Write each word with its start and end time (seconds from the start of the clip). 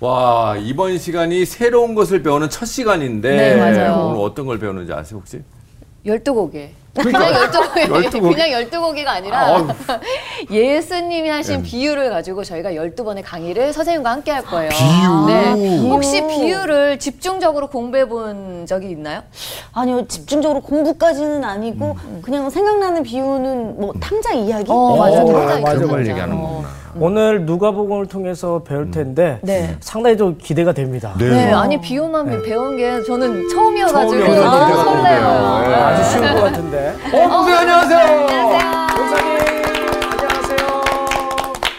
와 0.00 0.56
이번 0.56 0.98
시간이 0.98 1.44
새로운 1.46 1.94
것을 1.94 2.22
배우는 2.22 2.50
첫 2.50 2.66
시간인데 2.66 3.36
네, 3.36 3.56
맞아요. 3.56 4.08
오늘 4.08 4.20
어떤 4.24 4.46
걸 4.46 4.58
배우는지 4.58 4.92
아세요 4.92 5.18
혹시? 5.20 5.40
열두 6.04 6.34
곡에. 6.34 6.72
그냥 6.94 7.22
열두 7.90 8.20
곡이. 8.20 8.34
그냥 8.34 8.50
열두 8.52 8.80
곡이가 8.80 9.12
아니라. 9.12 9.64
예수님이 10.50 11.28
하신 11.28 11.62
네. 11.62 11.62
비유를 11.62 12.10
가지고 12.10 12.44
저희가 12.44 12.74
열두 12.74 13.04
번의 13.04 13.22
강의를 13.22 13.72
선생님과 13.72 14.10
함께 14.10 14.30
할 14.30 14.42
거예요. 14.44 14.70
비유? 14.70 15.26
네. 15.26 15.78
혹시 15.88 16.24
비유를 16.26 16.98
집중적으로 16.98 17.66
공부해 17.66 18.06
본 18.08 18.66
적이 18.66 18.90
있나요? 18.90 19.22
아니요 19.72 20.06
집중적으로 20.06 20.60
공부까지는 20.60 21.44
아니고 21.44 21.96
그냥 22.22 22.48
생각나는 22.50 23.02
비유는 23.02 23.80
뭐 23.80 23.92
탕자 24.00 24.32
이야기 24.34 24.66
어, 24.70 24.96
맞아. 24.96 25.22
오, 25.22 25.32
탕자 25.32 25.60
맞아, 25.60 25.72
있죠, 25.74 25.86
맞아. 25.86 25.96
탕자. 25.96 26.10
얘기하는구나. 26.10 26.68
오늘 26.96 27.44
누가복음을 27.44 28.06
통해서 28.06 28.62
배울 28.62 28.92
텐데 28.92 29.40
네. 29.42 29.74
상당히 29.80 30.16
좀 30.16 30.38
기대가 30.40 30.72
됩니다. 30.72 31.12
네, 31.18 31.50
아니 31.52 31.80
비유만 31.80 32.42
배운 32.44 32.76
게 32.76 33.02
저는 33.02 33.48
처음이어가지고 33.48 34.22
기대가 34.22 34.84
설레요. 34.84 35.64
네. 35.66 35.74
아주 35.74 36.10
쉬운 36.10 36.34
것 36.34 36.42
같은데. 36.42 36.83
어 36.92 37.28
목사님 37.28 37.56
안녕하세요. 37.58 37.98
안녕하세요. 40.10 40.74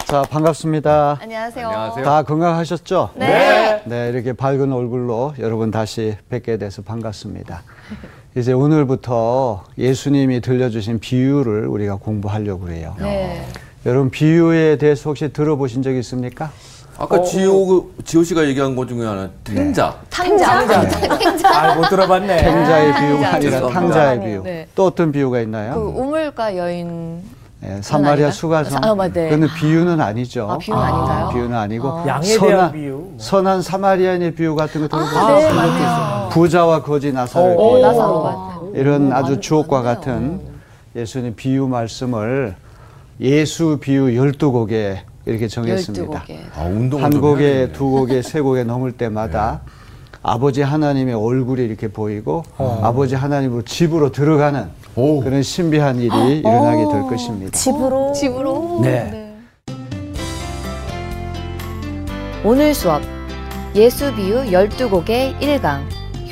자 0.08 0.22
반갑습니다. 0.24 1.20
안녕하세요. 1.22 1.68
안녕하세요. 1.68 2.06
다 2.06 2.24
건강하셨죠? 2.24 3.12
네. 3.16 3.84
네, 3.86 4.10
이렇게 4.10 4.34
밝은 4.34 4.72
얼굴로 4.74 5.36
여러분 5.40 5.70
다시 5.70 6.16
뵙게 6.30 6.58
돼서 6.58 6.82
반갑습니다. 6.82 7.62
이제 8.36 8.52
오늘부터 8.52 9.64
예수님이 9.78 10.42
들려주신 10.42 11.00
비유를 11.00 11.68
우리가 11.68 11.98
공부하려고 11.98 12.62
그래요. 12.66 12.96
네. 13.00 13.46
여러분 13.86 14.10
비유에 14.10 14.78
대해서 14.78 15.12
혹시 15.12 15.32
들어보신 15.32 15.84
적 15.84 15.94
있습니까? 15.94 16.52
아까 16.98 17.22
지호 17.24 17.90
지호 18.06 18.24
씨가 18.24 18.46
얘기한 18.48 18.76
것 18.76 18.88
중에 18.88 19.06
하나 19.06 19.30
탱자. 19.44 19.96
탕자. 20.10 20.66
탕자. 20.68 21.50
아, 21.50 21.76
못 21.76 21.90
들어봤네. 21.90 22.38
탱자의 22.38 22.94
비유가 22.96 23.34
아니라. 23.34 23.68
탕자의 23.70 24.20
비유. 24.22 24.42
네. 24.44 24.68
또 24.76 24.86
어떤 24.88 25.12
비유가 25.12 25.40
있나요? 25.42 25.74
그 25.76 25.82
우물가 25.82 26.56
여인. 26.58 27.22
네, 27.62 27.82
사마리아 27.82 28.12
아닌가요? 28.12 28.32
수가성. 28.32 28.80
아, 28.84 28.94
맞네. 28.94 29.30
그는 29.30 29.48
비유는 29.58 30.00
아니죠. 30.00 30.48
아, 30.50 30.58
비유는 30.58 30.82
아닌가요? 30.84 31.30
비유는 31.34 31.56
아니고 31.58 32.04
양에 32.06 32.28
선한- 32.28 32.48
대한 32.48 32.72
비유. 32.72 32.92
뭐. 32.92 33.16
선한 33.18 33.62
사마리아인의 33.62 34.36
비유 34.36 34.56
같은 34.56 34.82
거 34.82 34.88
들어보셨어요? 34.88 35.60
아, 35.60 36.28
네. 36.30 36.34
부자와 36.34 36.84
거지 36.84 37.12
나사를 37.12 37.56
오, 37.58 37.74
비유. 37.76 37.82
나사로가. 37.86 38.60
이런 38.76 39.12
오, 39.12 39.16
아주 39.16 39.32
많- 39.34 39.42
주옥과 39.42 39.82
많네요. 39.82 39.96
같은 39.96 40.42
예수님 40.96 41.36
비유 41.36 41.68
말씀을 41.68 42.56
예수 43.20 43.80
비유 43.82 44.06
12곡에 44.08 45.00
이렇게 45.26 45.48
정했습니다. 45.48 46.24
12곡에. 46.24 46.38
아 46.56 46.64
운동을 46.66 47.04
한좀 47.06 47.22
곡에. 47.22 47.72
두 47.72 47.90
곡에 47.90 48.22
세 48.22 48.42
곡에 48.42 48.64
넘을 48.64 48.92
때마다 48.92 49.62
아버지 50.22 50.62
하나님의 50.62 51.14
얼굴이 51.14 51.64
이렇게 51.64 51.88
보이고 51.88 52.44
아버지 52.58 53.16
하나님으로 53.16 53.62
집으로 53.64 54.12
들어가는 54.12 54.68
오. 54.96 55.22
그런 55.22 55.44
신비한 55.44 55.98
일이 55.98 56.40
일어나게 56.40 56.86
될 56.92 57.04
것입니다. 57.04 57.52
집으로 57.52 58.14
집으로. 58.14 58.80
네. 58.82 59.36
오늘 62.44 62.74
수업 62.74 63.02
예수 63.76 64.14
비유 64.16 64.38
12곡의 64.46 65.40
1강 65.40 65.82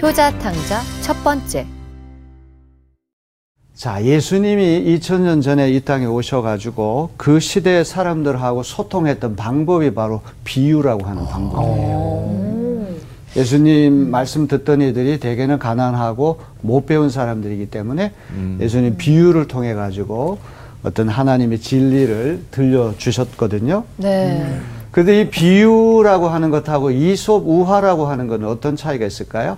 효자 0.02 0.38
탕자 0.40 0.82
첫 1.02 1.14
번째 1.24 1.66
자, 3.76 4.04
예수님이 4.04 4.84
2000년 4.86 5.42
전에 5.42 5.72
이 5.72 5.82
땅에 5.82 6.06
오셔가지고 6.06 7.10
그 7.18 7.40
시대의 7.40 7.84
사람들하고 7.84 8.62
소통했던 8.64 9.36
방법이 9.36 9.94
바로 9.94 10.22
비유라고 10.44 11.06
하는 11.06 11.26
방법이에요. 11.26 12.54
예수님 13.36 14.12
말씀 14.12 14.48
듣던 14.48 14.82
이들이 14.82 15.20
대개는 15.20 15.58
가난하고 15.58 16.40
못 16.62 16.86
배운 16.86 17.10
사람들이기 17.10 17.66
때문에 17.72 18.12
예수님 18.60 18.98
비유를 18.98 19.48
통해 19.48 19.74
가지고 19.74 20.38
어떤 20.84 21.10
하나님의 21.10 21.60
진리를 21.60 22.44
들려주셨거든요. 22.52 23.86
네. 23.98 24.60
그런데 24.92 25.22
이 25.22 25.30
비유라고 25.30 26.28
하는 26.28 26.52
것하고 26.52 26.92
이솝 26.92 27.48
우화라고 27.48 28.06
하는 28.06 28.28
건 28.28 28.46
어떤 28.46 28.76
차이가 28.76 29.08
있을까요? 29.08 29.58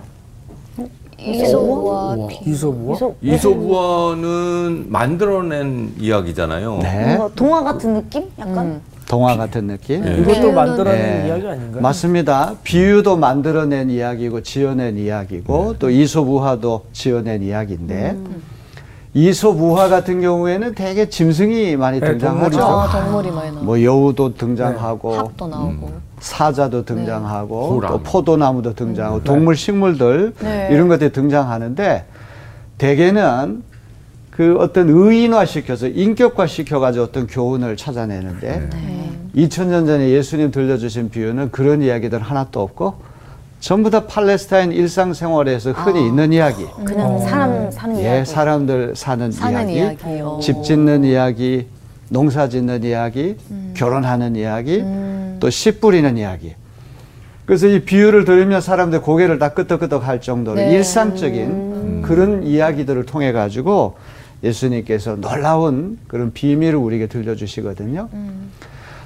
이소와 1.26 2.16
비 2.28 2.50
이소부와? 2.50 2.98
이소부화는 3.22 4.86
만들어낸 4.88 5.92
이야기잖아요. 5.98 6.78
네. 6.82 7.16
뭔가 7.16 7.34
동화 7.34 7.62
같은 7.64 7.94
느낌? 7.94 8.28
약간 8.38 8.58
음. 8.66 8.80
동화 9.08 9.36
같은 9.36 9.66
느낌. 9.66 10.02
네. 10.02 10.18
이것도 10.18 10.52
만들어낸 10.52 11.22
네. 11.22 11.28
이야기 11.28 11.46
아닌가요? 11.46 11.82
맞습니다. 11.82 12.54
비유도 12.64 13.16
만들어낸 13.16 13.90
이야기고 13.90 14.42
지어낸 14.42 14.96
이야기고 14.98 15.76
또 15.78 15.90
이솝우화도 15.90 16.86
지어낸 16.92 17.42
이야기인데 17.42 18.16
이솝우화 19.14 19.88
같은 19.88 20.20
경우에는 20.20 20.74
대개 20.74 21.08
짐승이 21.08 21.76
많이 21.76 22.00
네, 22.00 22.06
등장하죠. 22.08 22.60
아, 22.62 22.88
동물이 22.88 23.30
많이 23.30 23.50
나와. 23.50 23.62
뭐 23.64 23.82
여우도 23.82 24.34
등장하고 24.34 25.14
합도 25.14 25.46
나오고. 25.48 25.90
사자도 26.20 26.84
등장하고 26.84 27.76
호랑. 27.76 27.92
또 27.92 27.98
포도나무도 28.02 28.74
등장하고 28.74 29.22
동물 29.24 29.56
식물들 29.56 30.32
네. 30.40 30.68
이런 30.70 30.88
것들이 30.88 31.12
등장하는데 31.12 32.04
대개는 32.78 33.62
그 34.30 34.56
어떤 34.58 34.88
의인화 34.88 35.44
시켜서 35.46 35.86
인격화 35.86 36.46
시켜가지고 36.46 37.04
어떤 37.04 37.26
교훈을 37.26 37.76
찾아내는데 37.76 38.68
네. 38.70 39.46
2000년 39.46 39.86
전에 39.86 40.10
예수님 40.10 40.50
들려주신 40.50 41.10
비유는 41.10 41.50
그런 41.50 41.82
이야기들 41.82 42.20
하나도 42.20 42.60
없고 42.60 42.94
전부 43.60 43.90
다 43.90 44.06
팔레스타인 44.06 44.72
일상생활에서 44.72 45.72
흔히 45.72 46.06
있는 46.06 46.32
이야기. 46.32 46.66
그냥 46.84 47.18
사람 47.20 47.70
사는 47.70 47.98
예, 47.98 48.02
이야기. 48.02 48.26
사람들 48.30 48.92
사는, 48.94 49.32
사는 49.32 49.68
이야기, 49.68 49.96
이야기요. 50.04 50.38
집 50.42 50.62
짓는 50.62 51.04
이야기, 51.04 51.66
농사 52.08 52.48
짓는 52.48 52.84
이야기, 52.84 53.36
결혼하는 53.74 54.36
이야기, 54.36 54.80
음. 54.80 55.25
또 55.40 55.50
씨 55.50 55.78
뿌리는 55.80 56.16
이야기. 56.16 56.54
그래서 57.44 57.66
이 57.68 57.84
비유를 57.84 58.24
들으면 58.24 58.60
사람들 58.60 59.02
고개를 59.02 59.38
다 59.38 59.50
끄덕끄덕 59.50 60.06
할 60.06 60.20
정도로 60.20 60.56
네. 60.56 60.72
일상적인 60.74 62.02
그런 62.02 62.42
이야기들을 62.42 63.06
통해 63.06 63.32
가지고 63.32 63.96
예수님께서 64.42 65.16
놀라운 65.16 65.98
그런 66.08 66.32
비밀을 66.32 66.74
우리에게 66.76 67.06
들려주시거든요. 67.06 68.08
음. 68.12 68.50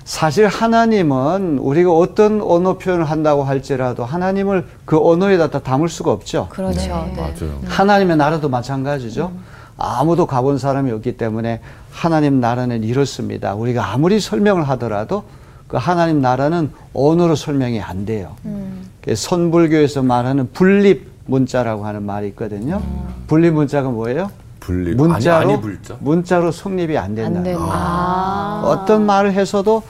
사실 0.04 0.46
하나님은 0.48 1.58
우리가 1.58 1.92
어떤 1.92 2.41
언어 2.41 2.78
표현을 2.78 3.04
한다고 3.04 3.44
할지라도 3.44 4.04
하나님을 4.04 4.66
그 4.84 4.98
언어에다 4.98 5.50
다 5.50 5.58
담을 5.60 5.88
수가 5.88 6.10
없죠. 6.10 6.48
그렇죠. 6.50 6.80
네. 6.80 7.14
맞아요. 7.16 7.60
하나님의 7.66 8.16
나라도 8.16 8.48
마찬가지죠. 8.48 9.30
아무도 9.76 10.26
가본 10.26 10.58
사람이 10.58 10.91
없기 10.92 11.16
때문에 11.16 11.60
하나님 11.92 12.41
나라는 12.41 12.82
이렇습니다. 12.84 13.54
우리가 13.54 13.92
아무리 13.92 14.18
설명을 14.18 14.64
하더라도 14.70 15.24
그 15.70 15.76
하나님 15.76 16.20
나라는 16.20 16.70
언어로 16.94 17.36
설명이 17.36 17.81
안 17.81 18.04
돼요. 18.04 18.34
그 19.03 19.14
선불교에서 19.14 20.03
말하는 20.03 20.50
불립 20.53 21.09
문자라고 21.26 21.86
하는 21.86 22.03
말이 22.03 22.26
있거든요. 22.28 22.82
불립 23.28 23.53
문자가 23.54 23.88
뭐예요? 23.88 24.30
불립. 24.59 24.97
문자로 24.97 25.36
아니, 25.44 25.53
아니 25.54 25.62
불자. 25.62 25.97
문자로 26.00 26.50
성립이 26.50 26.98
안 26.98 27.14
된다. 27.14 27.38
안 27.38 27.44
된다. 27.44 27.60
아. 27.64 28.62
어떤 28.64 29.06
말을 29.06 29.32
해서도 29.32 29.82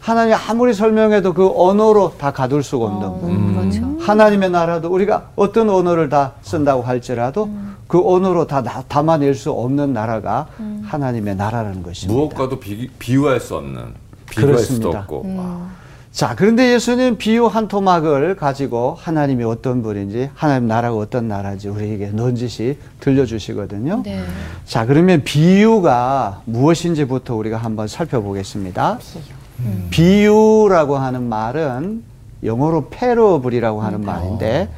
하나님이 0.00 0.34
아무리 0.34 0.74
설명해도 0.74 1.32
그 1.34 1.48
언어로 1.54 2.14
다 2.18 2.32
가둘 2.32 2.62
수가 2.64 2.86
없는 2.86 3.08
거예요. 3.20 3.26
음, 3.28 3.54
그렇죠. 3.54 4.04
하나님의 4.04 4.50
나라도 4.50 4.88
우리가 4.92 5.28
어떤 5.36 5.70
언어를 5.70 6.08
다 6.08 6.32
쓴다고 6.42 6.82
할지라도 6.82 7.48
그 7.86 8.02
언어로 8.04 8.46
다 8.48 8.62
나- 8.62 8.82
담아낼 8.88 9.34
수 9.34 9.52
없는 9.52 9.92
나라가 9.92 10.46
하나님의 10.86 11.36
나라라는 11.36 11.82
것입니다. 11.84 12.18
무엇과도 12.18 12.58
비, 12.58 12.88
비유할 12.98 13.38
수 13.40 13.54
없는 13.56 13.94
비교할 14.30 14.58
수도 14.58 14.90
그렇습니다. 14.90 15.00
없고. 15.00 15.22
음. 15.24 15.36
아. 15.38 15.70
자, 16.12 16.34
그런데 16.36 16.72
예수님 16.72 17.18
비유 17.18 17.46
한 17.46 17.68
토막을 17.68 18.34
가지고 18.34 18.96
하나님이 18.98 19.44
어떤 19.44 19.82
분인지, 19.82 20.30
하나님 20.34 20.66
나라가 20.66 20.96
어떤 20.96 21.28
나라인지 21.28 21.68
우리에게 21.68 22.08
넌지시 22.08 22.78
들려주시거든요. 22.98 24.02
네. 24.02 24.24
자, 24.64 24.86
그러면 24.86 25.22
비유가 25.22 26.42
무엇인지부터 26.46 27.36
우리가 27.36 27.58
한번 27.58 27.86
살펴보겠습니다. 27.86 28.98
비유라고 29.90 30.96
하는 30.96 31.28
말은 31.28 32.02
영어로 32.42 32.88
페로블이라고 32.90 33.80
하는 33.80 34.00
말인데, 34.04 34.68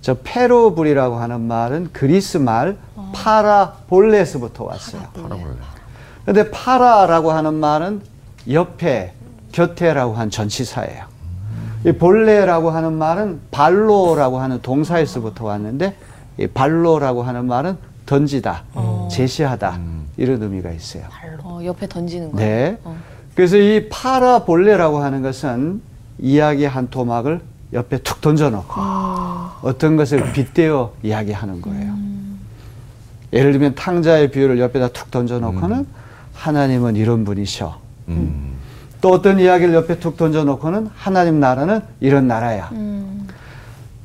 저 0.00 0.14
페로블이라고 0.22 1.16
하는 1.16 1.40
말은 1.40 1.88
그리스 1.92 2.36
말 2.36 2.76
파라볼레스부터 3.14 4.62
왔어요. 4.64 5.02
근데 6.24 6.50
파라라고 6.52 7.32
하는 7.32 7.54
말은 7.54 8.02
옆에, 8.50 9.12
곁에라고 9.52 10.14
한 10.14 10.30
전치사예요. 10.30 11.04
이 11.86 11.92
볼레라고 11.92 12.70
하는 12.70 12.94
말은 12.94 13.40
발로라고 13.50 14.38
하는 14.38 14.60
동사에서부터 14.62 15.44
왔는데 15.44 15.96
이 16.38 16.46
발로라고 16.46 17.22
하는 17.22 17.46
말은 17.46 17.76
던지다, 18.06 18.64
제시하다 19.10 19.78
이런 20.16 20.42
의미가 20.42 20.70
있어요. 20.70 21.04
어, 21.42 21.60
옆에 21.64 21.86
던지는 21.88 22.32
거예요. 22.32 22.48
네. 22.48 22.78
어. 22.84 22.96
그래서 23.34 23.56
이 23.56 23.88
파라볼레라고 23.88 24.98
하는 24.98 25.22
것은 25.22 25.80
이야기 26.18 26.64
한 26.64 26.88
토막을 26.88 27.40
옆에 27.72 27.98
툭 27.98 28.20
던져놓고 28.20 28.74
어떤 29.62 29.96
것을 29.96 30.32
빗대어 30.32 30.92
이야기하는 31.02 31.60
거예요. 31.60 31.94
예를 33.32 33.52
들면 33.52 33.74
탕자의 33.74 34.30
비유를 34.30 34.58
옆에다 34.58 34.88
툭 34.88 35.10
던져놓고는 35.10 35.86
하나님은 36.34 36.96
이런 36.96 37.24
분이셔. 37.24 37.78
음. 38.08 38.54
또 39.00 39.12
어떤 39.12 39.38
이야기를 39.38 39.74
옆에 39.74 39.98
툭 39.98 40.16
던져놓고는 40.16 40.88
하나님 40.94 41.40
나라는 41.40 41.80
이런 42.00 42.26
나라야. 42.26 42.70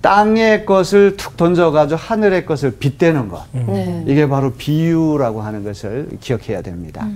땅의 0.02 0.66
것을 0.66 1.16
툭 1.16 1.38
던져가지고 1.38 1.98
하늘의 1.98 2.46
것을 2.46 2.72
빗대는 2.78 3.30
것. 3.30 3.46
네. 3.54 4.04
이게 4.06 4.28
바로 4.28 4.52
비유라고 4.52 5.42
하는 5.42 5.64
것을 5.64 6.10
기억해야 6.20 6.62
됩니다. 6.62 7.08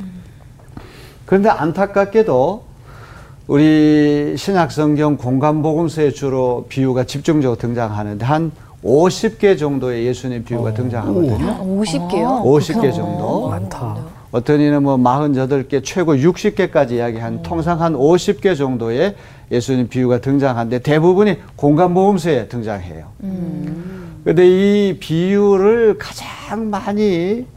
그런데 1.25 1.50
안타깝게도 1.50 2.63
우리 3.48 4.36
신약 4.38 4.72
성경 4.72 5.18
공간 5.18 5.62
복음서에 5.62 6.12
주로 6.12 6.66
비유가 6.69 7.04
집중적으로 7.04 7.57
등장하는데 7.57 8.25
한 8.25 8.51
50개 8.83 9.57
정도의 9.60 10.06
예수님 10.06 10.45
비유가 10.45 10.74
등장하거든요. 10.74 11.60
50개요? 11.81 12.44
50개 12.44 12.94
정도. 12.95 13.50
많다. 13.50 14.17
어떤 14.38 14.62
이는 14.62 14.84
뭐 14.84 14.98
48개, 14.98 15.84
최고 15.84 16.13
60개까지 16.13 16.92
이야기한 16.92 17.42
통상 17.42 17.81
한 17.81 17.94
50개 17.94 18.56
정도의 18.56 19.16
예수님 19.51 19.88
비유가 19.89 20.19
등장하는데 20.19 20.80
대부분이 20.80 21.39
공간보험서에 21.56 22.48
등장해요. 22.48 23.07
그런데 24.24 24.48
이 24.48 25.00
비유를 25.00 25.98
가장 25.98 26.69
많이 26.69 27.48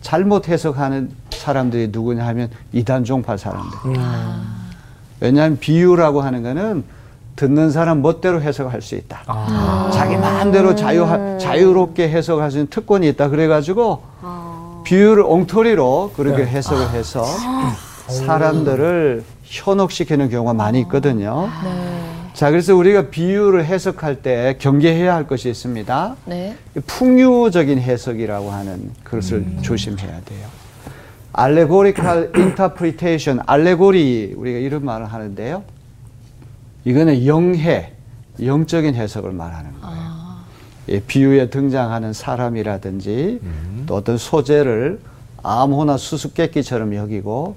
잘못 0.00 0.48
해석하는 0.48 1.10
사람들이 1.30 1.88
누구냐 1.90 2.24
하면 2.28 2.50
이단 2.72 3.02
종파 3.02 3.36
사람들. 3.36 3.78
왜냐하면 5.18 5.58
비유라고 5.58 6.20
하는 6.20 6.44
거는 6.44 6.84
듣는 7.34 7.72
사람 7.72 8.00
멋대로 8.00 8.40
해석할 8.40 8.80
수 8.80 8.94
있다. 8.94 9.22
자기 9.92 10.16
마음대로 10.16 10.76
자유, 10.76 11.04
자유롭게 11.40 12.08
해석할 12.10 12.52
수 12.52 12.58
있는 12.58 12.70
특권이 12.70 13.08
있다. 13.08 13.28
그래가지고 13.28 14.02
비유를 14.88 15.22
엉터리로 15.26 16.12
그렇게 16.16 16.46
해석을 16.46 16.92
해서 16.92 17.22
사람들을 18.08 19.22
현혹시키는 19.42 20.30
경우가 20.30 20.54
많이 20.54 20.80
있거든요. 20.80 21.50
자, 22.32 22.50
그래서 22.50 22.74
우리가 22.74 23.10
비유를 23.10 23.66
해석할 23.66 24.22
때 24.22 24.56
경계해야 24.58 25.14
할 25.14 25.26
것이 25.26 25.50
있습니다. 25.50 26.16
네. 26.24 26.56
풍유적인 26.86 27.78
해석이라고 27.80 28.50
하는 28.50 28.90
그것을 29.04 29.44
조심해야 29.60 30.22
돼요. 30.22 30.48
allegorical 31.34 32.32
interpretation, 32.38 33.40
알레고리 33.44 34.36
우리가 34.38 34.58
이런 34.58 34.86
말을 34.86 35.04
하는데요. 35.04 35.64
이거는 36.86 37.26
영해, 37.26 37.92
영적인 38.42 38.94
해석을 38.94 39.32
말하는 39.32 39.70
거예요. 39.82 40.08
예, 40.88 41.00
비유에 41.00 41.50
등장하는 41.50 42.14
사람이라든지 42.14 43.40
또 43.88 43.96
어떤 43.96 44.18
소재를 44.18 45.00
아무나 45.42 45.96
수수께끼처럼 45.96 46.94
여기고 46.94 47.56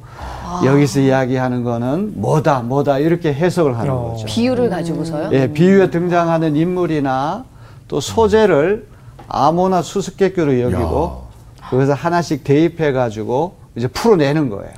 여기서 0.66 1.02
이야기하는 1.02 1.64
거는 1.64 2.14
뭐다 2.16 2.62
뭐다 2.62 3.00
이렇게 3.00 3.34
해석을 3.34 3.78
하는 3.78 3.92
어. 3.92 4.12
거죠. 4.12 4.26
비유를 4.26 4.70
가지고서요? 4.70 5.30
예, 5.34 5.52
비유에 5.52 5.92
등장하는 5.92 6.56
인물이나 6.56 7.44
또 7.88 8.00
소재를 8.00 8.88
아무나 9.28 9.82
수수께끼로 9.82 10.62
여기고 10.62 11.24
거기서 11.70 11.94
하나씩 11.94 12.44
대입해 12.44 12.92
가지고 12.92 13.56
이제 13.76 13.88
풀어내는 13.88 14.50
거예요. 14.50 14.72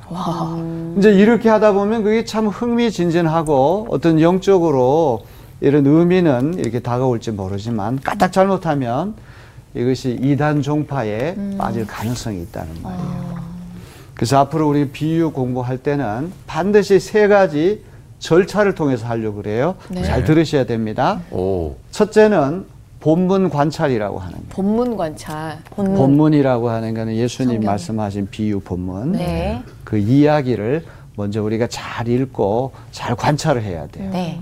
이제 0.98 1.12
이렇게 1.12 1.48
하다 1.48 1.72
보면 1.72 2.02
그게 2.04 2.24
참 2.24 2.48
흥미진진하고 2.48 3.88
어떤 3.90 4.20
영적으로 4.20 5.24
이런 5.60 5.86
의미는 5.86 6.54
이렇게 6.58 6.80
다가올지 6.80 7.32
모르지만 7.32 8.00
까딱 8.02 8.32
잘못하면 8.32 9.14
이것이 9.74 10.18
이단 10.20 10.62
종파에 10.62 11.36
빠질 11.58 11.86
가능성이 11.86 12.42
있다는 12.42 12.72
말이에요. 12.82 13.34
그래서 14.14 14.38
앞으로 14.38 14.68
우리 14.68 14.90
비유 14.90 15.32
공부할 15.32 15.78
때는 15.78 16.32
반드시 16.46 17.00
세 17.00 17.26
가지 17.26 17.82
절차를 18.20 18.74
통해서 18.74 19.06
하려고 19.06 19.38
그래요. 19.42 19.74
네. 19.90 20.02
잘 20.04 20.24
들으셔야 20.24 20.64
됩니다. 20.64 21.20
오. 21.32 21.74
첫째는 21.90 22.66
본문 23.00 23.50
관찰이라고 23.50 24.18
하는 24.18 24.32
거예요. 24.32 24.48
본문 24.48 24.96
관찰. 24.96 25.58
본문. 25.70 26.32
이라고 26.32 26.70
하는 26.70 26.94
거는 26.94 27.16
예수님 27.16 27.56
성경. 27.56 27.70
말씀하신 27.70 28.28
비유 28.30 28.60
본문. 28.60 29.12
네. 29.12 29.62
그 29.82 29.98
이야기를 29.98 30.84
먼저 31.16 31.42
우리가 31.42 31.66
잘 31.66 32.08
읽고 32.08 32.72
잘 32.92 33.14
관찰을 33.14 33.62
해야 33.62 33.86
돼요. 33.88 34.10
네. 34.10 34.40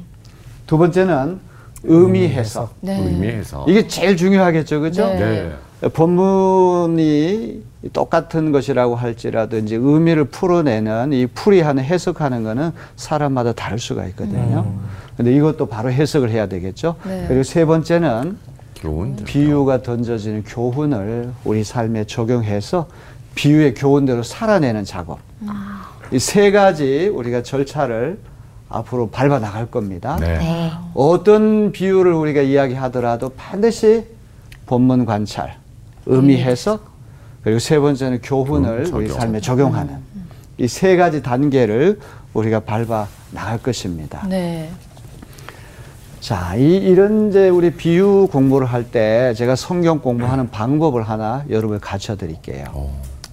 두 0.67 0.79
번째는 0.79 1.41
의미 1.85 2.29
해석. 2.29 2.75
네. 2.81 2.99
의미에서. 2.99 3.67
이게 3.69 3.87
제일 3.87 4.17
중요하겠죠, 4.17 4.81
그죠? 4.81 5.07
네. 5.07 5.51
네. 5.81 5.89
본문이 5.89 7.63
똑같은 7.93 8.53
것이라고 8.53 8.95
할지라도 8.95 9.59
이제 9.59 9.77
의미를 9.77 10.25
풀어내는 10.25 11.13
이 11.13 11.27
풀이하는 11.27 11.83
해석하는 11.83 12.45
거는 12.45 12.71
사람마다 12.95 13.53
다를 13.53 13.79
수가 13.79 14.07
있거든요. 14.07 14.73
근데 15.17 15.35
이것도 15.35 15.67
바로 15.67 15.91
해석을 15.91 16.31
해야 16.31 16.47
되겠죠. 16.47 16.95
네. 17.05 17.25
그리고 17.27 17.43
세 17.43 17.65
번째는 17.65 18.37
교훈. 18.77 19.17
비유가 19.17 19.83
던져지는 19.83 20.45
교훈을 20.45 21.31
우리 21.45 21.65
삶에 21.65 22.05
적용해서 22.05 22.87
비유의 23.35 23.75
교훈대로 23.75 24.23
살아내는 24.23 24.85
작업. 24.85 25.19
이세 26.13 26.51
가지 26.53 27.09
우리가 27.09 27.43
절차를 27.43 28.19
앞으로 28.73 29.09
밟아 29.11 29.39
나갈 29.39 29.67
겁니다. 29.67 30.17
네. 30.21 30.39
네. 30.39 30.71
어떤 30.95 31.73
비유를 31.73 32.13
우리가 32.13 32.41
이야기하더라도 32.43 33.31
반드시 33.31 34.05
본문 34.67 35.05
관찰, 35.05 35.57
의미 36.07 36.37
해석, 36.43 36.91
그리고 37.43 37.59
세 37.59 37.79
번째는 37.79 38.21
교훈을 38.23 38.87
음, 38.87 38.95
우리. 38.95 39.09
삶에 39.09 39.41
적용하는 39.41 39.97
이 40.59 40.67
세 40.69 40.97
가지 40.97 41.23
단계를 41.23 41.99
우리가 42.35 42.61
밟아 42.61 43.09
나갈 43.33 43.59
것입니다. 43.59 44.25
네. 44.29 44.71
자, 46.21 46.55
이, 46.55 46.77
이런 46.77 47.29
이제 47.31 47.49
우리 47.49 47.73
비유 47.73 48.29
공부를 48.31 48.67
할 48.69 48.85
때 48.85 49.35
제가 49.35 49.57
성경 49.57 49.99
공부하는 49.99 50.51
방법을 50.51 51.03
하나 51.03 51.45
여러분을 51.51 51.81
가르쳐 51.81 52.17
드릴게요. 52.17 52.65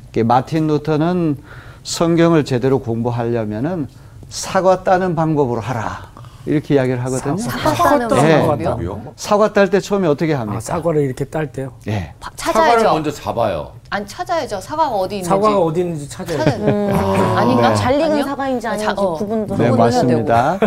이게 0.09 0.23
마틴 0.23 0.65
루터는 0.67 1.37
성경을 1.83 2.45
제대로 2.45 2.79
공부하려면은 2.79 3.87
사과 4.29 4.83
따는 4.83 5.15
방법으로 5.15 5.59
하라. 5.61 6.07
이렇게 6.45 6.75
이야기를 6.75 7.03
하거든요. 7.05 7.37
사과는 7.37 8.07
네. 8.07 8.47
방법이요? 8.47 9.01
사과 9.15 9.51
딸 9.53 9.69
때 9.69 9.79
처음에 9.79 10.07
어떻게 10.07 10.33
합니까? 10.33 10.57
아, 10.57 10.61
사과를 10.61 11.01
이렇게 11.01 11.25
딸 11.25 11.51
때요. 11.51 11.73
예. 11.87 12.13
바- 12.19 12.31
사과를 12.35 12.69
찾아야죠. 12.79 12.93
먼저 12.93 13.11
잡아요. 13.11 13.71
안 13.89 14.07
찾아야죠. 14.07 14.61
사과가 14.61 14.95
어디 14.95 15.15
있는지. 15.17 15.29
사과가 15.29 15.59
어디 15.59 15.81
있는지 15.81 16.09
찾아야 16.09 16.37
돼. 16.37 16.51
찾아야 16.51 17.37
아닌가? 17.37 17.69
네. 17.69 17.75
잘 17.75 17.95
익은 17.95 18.11
아니요? 18.11 18.23
사과인지 18.25 18.67
아, 18.67 18.71
아닌지 18.71 18.85
자, 18.85 18.93
어. 19.01 19.13
구분도 19.15 19.57
네, 19.57 19.69
구분을 19.69 19.91
해야 19.91 19.99
맞습니다. 20.01 20.59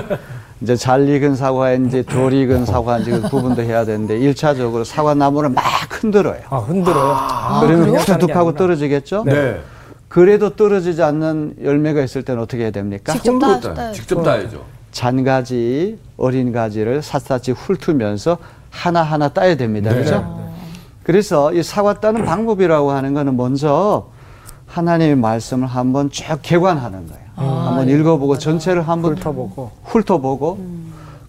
이제 0.60 0.76
잘 0.76 1.08
익은 1.08 1.34
사과인지 1.34 2.06
덜 2.06 2.32
익은 2.32 2.66
사과인지 2.66 3.10
그 3.10 3.22
구분도 3.22 3.62
해야 3.62 3.84
되는데 3.84 4.16
일차적으으로 4.18 4.84
사과 4.84 5.14
나무를 5.14 5.48
막 5.50 5.64
흔들어요. 5.90 6.40
아, 6.50 6.58
흔들어요. 6.58 7.12
아, 7.16 7.60
그러면? 7.60 7.96
툭툭하고 8.04 8.54
떨어지겠죠? 8.54 9.25
네. 9.25 9.60
그래도 10.12 10.50
떨어지지 10.50 11.02
않는 11.02 11.54
열매가 11.64 12.02
있을 12.02 12.23
때는 12.23 12.42
어떻게 12.42 12.64
해야 12.64 12.71
됩니까? 12.71 13.14
직접 13.14 13.38
따-. 13.38 13.92
직접 13.92 14.23
따야죠. 14.23 14.62
잔가지, 14.90 15.99
어린 16.19 16.52
가지를 16.52 17.00
샅샅이 17.00 17.52
훑으면서 17.52 18.37
하나하나 18.69 19.31
따야 19.31 19.57
됩니다. 19.57 19.88
네. 19.90 19.97
그렇죠? 19.97 20.52
그래서 21.02 21.54
이 21.54 21.62
사과 21.62 21.99
따는 21.99 22.26
방법이라고 22.26 22.90
하는 22.90 23.14
거는 23.14 23.38
먼저 23.38 24.11
하나님의 24.66 25.16
말씀을 25.16 25.66
한번 25.66 26.11
쭉 26.11 26.38
개관하는 26.42 27.09
거예요. 27.09 27.50
한번 27.64 27.88
읽어보고 27.88 28.37
전체를 28.37 28.87
한번 28.87 29.16
훑어보고. 29.16 29.71
훑어보고 29.85 30.59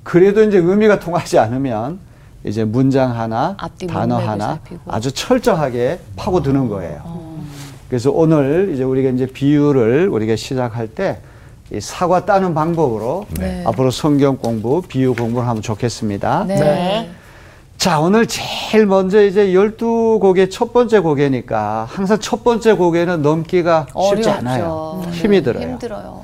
그래도 0.04 0.44
이제 0.44 0.58
의미가 0.58 1.00
통하지 1.00 1.40
않으면 1.40 2.00
이제 2.44 2.66
문장 2.66 3.18
하나, 3.18 3.56
단어 3.88 4.18
하나 4.18 4.48
살피고. 4.56 4.82
아주 4.92 5.10
철저하게 5.13 6.00
파고드는 6.18 6.68
거예요. 6.68 7.33
그래서 7.93 8.09
오늘 8.09 8.71
이제 8.73 8.81
우리가 8.81 9.12
이제 9.12 9.27
비유를 9.27 10.09
우리가 10.09 10.35
시작할 10.35 10.88
때이 10.88 11.79
사과 11.79 12.25
따는 12.25 12.55
방법으로 12.55 13.27
네. 13.39 13.63
앞으로 13.67 13.91
성경 13.91 14.35
공부, 14.35 14.81
비유 14.81 15.13
공부를 15.13 15.47
하면 15.47 15.62
좋겠습니다. 15.62 16.45
네. 16.47 16.55
네. 16.55 17.12
자, 17.77 18.00
오늘 18.00 18.25
제일 18.25 18.88
먼저 18.88 19.23
이제 19.23 19.45
12곡의 19.50 20.50
첫 20.50 20.73
번째 20.73 21.01
곡이니까 21.01 21.85
항상 21.88 22.17
첫 22.19 22.43
번째 22.43 22.73
곡에는 22.73 23.21
넘기가 23.21 23.85
쉽지 23.89 24.27
어렵죠. 24.27 24.31
않아요. 24.31 25.03
네. 25.05 25.12
힘이 25.12 25.43
들어요. 25.43 25.63
힘들어요. 25.63 26.21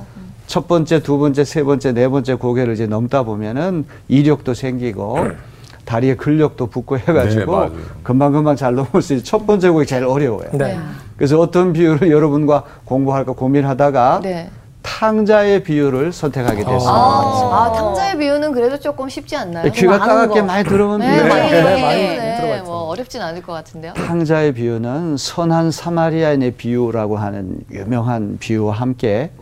첫 0.48 0.66
번째, 0.66 1.00
두 1.04 1.18
번째, 1.18 1.44
세 1.44 1.62
번째, 1.62 1.92
네 1.92 2.08
번째 2.08 2.34
고개를 2.34 2.74
이제 2.74 2.88
넘다 2.88 3.22
보면은 3.22 3.84
이력도 4.08 4.54
생기고 4.54 5.18
다리에 5.90 6.14
근력도 6.14 6.68
붙고 6.68 6.98
네, 6.98 7.04
해가지고 7.08 7.50
맞아요. 7.52 7.72
금방금방 8.04 8.54
잘 8.54 8.74
넘을 8.76 9.02
수 9.02 9.14
있어요. 9.14 9.24
첫 9.24 9.44
번째 9.44 9.70
곡이 9.70 9.86
제일 9.86 10.04
어려워요. 10.04 10.48
네. 10.52 10.58
네. 10.68 10.78
그래서 11.16 11.40
어떤 11.40 11.72
비유를 11.72 12.10
여러분과 12.12 12.62
공부할까 12.84 13.32
고민하다가 13.32 14.20
네. 14.22 14.50
탕자의 14.82 15.64
비유를 15.64 16.12
선택하게 16.12 16.58
됐습니다. 16.58 16.90
아, 16.90 17.64
아, 17.66 17.72
탕자의 17.72 18.18
비유는 18.18 18.52
그래도 18.52 18.78
조금 18.78 19.08
쉽지 19.08 19.36
않나요? 19.36 19.70
귀가 19.72 19.94
아는 19.96 20.06
따갑게 20.06 20.40
거. 20.40 20.46
많이 20.46 20.64
들어본 20.64 21.00
네. 21.00 21.06
많이, 21.28 21.50
네, 21.50 21.62
많이, 21.62 21.82
많이 21.82 22.02
네, 22.02 22.54
있죠. 22.54 22.64
뭐 22.64 22.82
어렵진 22.84 23.20
않을 23.20 23.42
것 23.42 23.52
같은데요. 23.52 23.92
탕자의 23.94 24.52
비유는 24.54 25.16
선한 25.16 25.72
사마리아인의 25.72 26.52
비유라고 26.52 27.16
하는 27.16 27.58
유명한 27.72 28.36
비유와 28.38 28.74
함께 28.74 29.32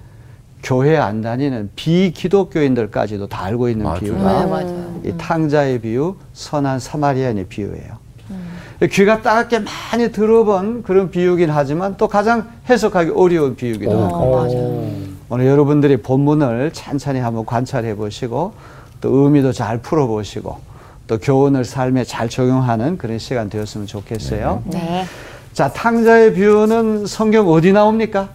교회 0.69 0.99
안 0.99 1.23
다니는 1.23 1.71
비기독교인들까지도 1.77 3.27
다 3.29 3.45
알고 3.45 3.71
있는 3.71 3.87
맞아요. 3.87 4.01
비유가 4.01 4.45
네, 4.45 4.51
맞아요. 4.51 5.01
이 5.03 5.15
탕자의 5.17 5.79
비유, 5.81 6.15
선한 6.35 6.79
사마리아인의 6.79 7.47
비유예요. 7.47 7.97
음. 8.31 8.89
귀가 8.91 9.23
따갑게 9.23 9.61
많이 9.61 10.13
들어본 10.13 10.83
그런 10.83 11.11
비유긴 11.11 11.49
하지만 11.49 11.97
또 11.97 12.07
가장 12.07 12.51
해석하기 12.69 13.13
어려운 13.17 13.57
비유기도 13.57 13.99
맞아요. 13.99 14.91
오늘 15.31 15.47
여러분들이 15.47 16.03
본문을 16.03 16.75
찬찬히 16.75 17.21
한번 17.21 17.47
관찰해 17.47 17.97
보시고 17.97 18.53
또 19.01 19.17
의미도 19.17 19.53
잘 19.53 19.79
풀어 19.79 20.07
보시고 20.07 20.59
또 21.07 21.17
교훈을 21.17 21.65
삶에 21.65 22.05
잘 22.05 22.29
적용하는 22.29 22.99
그런 22.99 23.19
시간 23.19 23.49
되었으면 23.49 23.87
좋겠어요. 23.87 24.63
네. 24.67 25.07
자, 25.55 25.73
탕자의 25.73 26.35
비유는 26.35 27.07
성경 27.07 27.49
어디 27.49 27.73
나옵니까? 27.73 28.29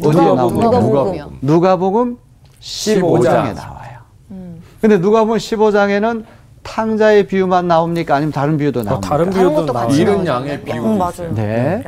어디에 0.00 0.20
누가복음. 0.20 0.36
나옵니까? 0.36 0.80
누가복음이요. 0.80 1.32
누가복음 1.40 2.16
15장에 2.60 3.22
15장. 3.22 3.54
나와요. 3.54 3.98
음. 4.30 4.62
근데 4.80 4.98
누가복음 4.98 5.36
15장에는 5.38 6.24
탕자의 6.62 7.26
비유만 7.28 7.68
나옵니까? 7.68 8.16
아니면 8.16 8.32
다른 8.32 8.56
비유도 8.56 8.80
어, 8.80 8.82
나옵니까? 8.82 9.08
다른 9.08 9.30
다른 9.30 9.50
비유도 9.54 9.72
나와요. 9.72 9.88
이른. 9.96 10.26
양의 10.26 10.62
비유. 10.62 10.82
응, 10.84 10.98
맞아요. 10.98 11.32
네. 11.34 11.84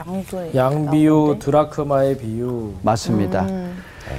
양 0.55 0.91
비유, 0.91 1.11
나오는데. 1.15 1.39
드라크마의 1.45 2.19
비유. 2.19 2.73
맞습니다. 2.83 3.43
음. 3.43 3.77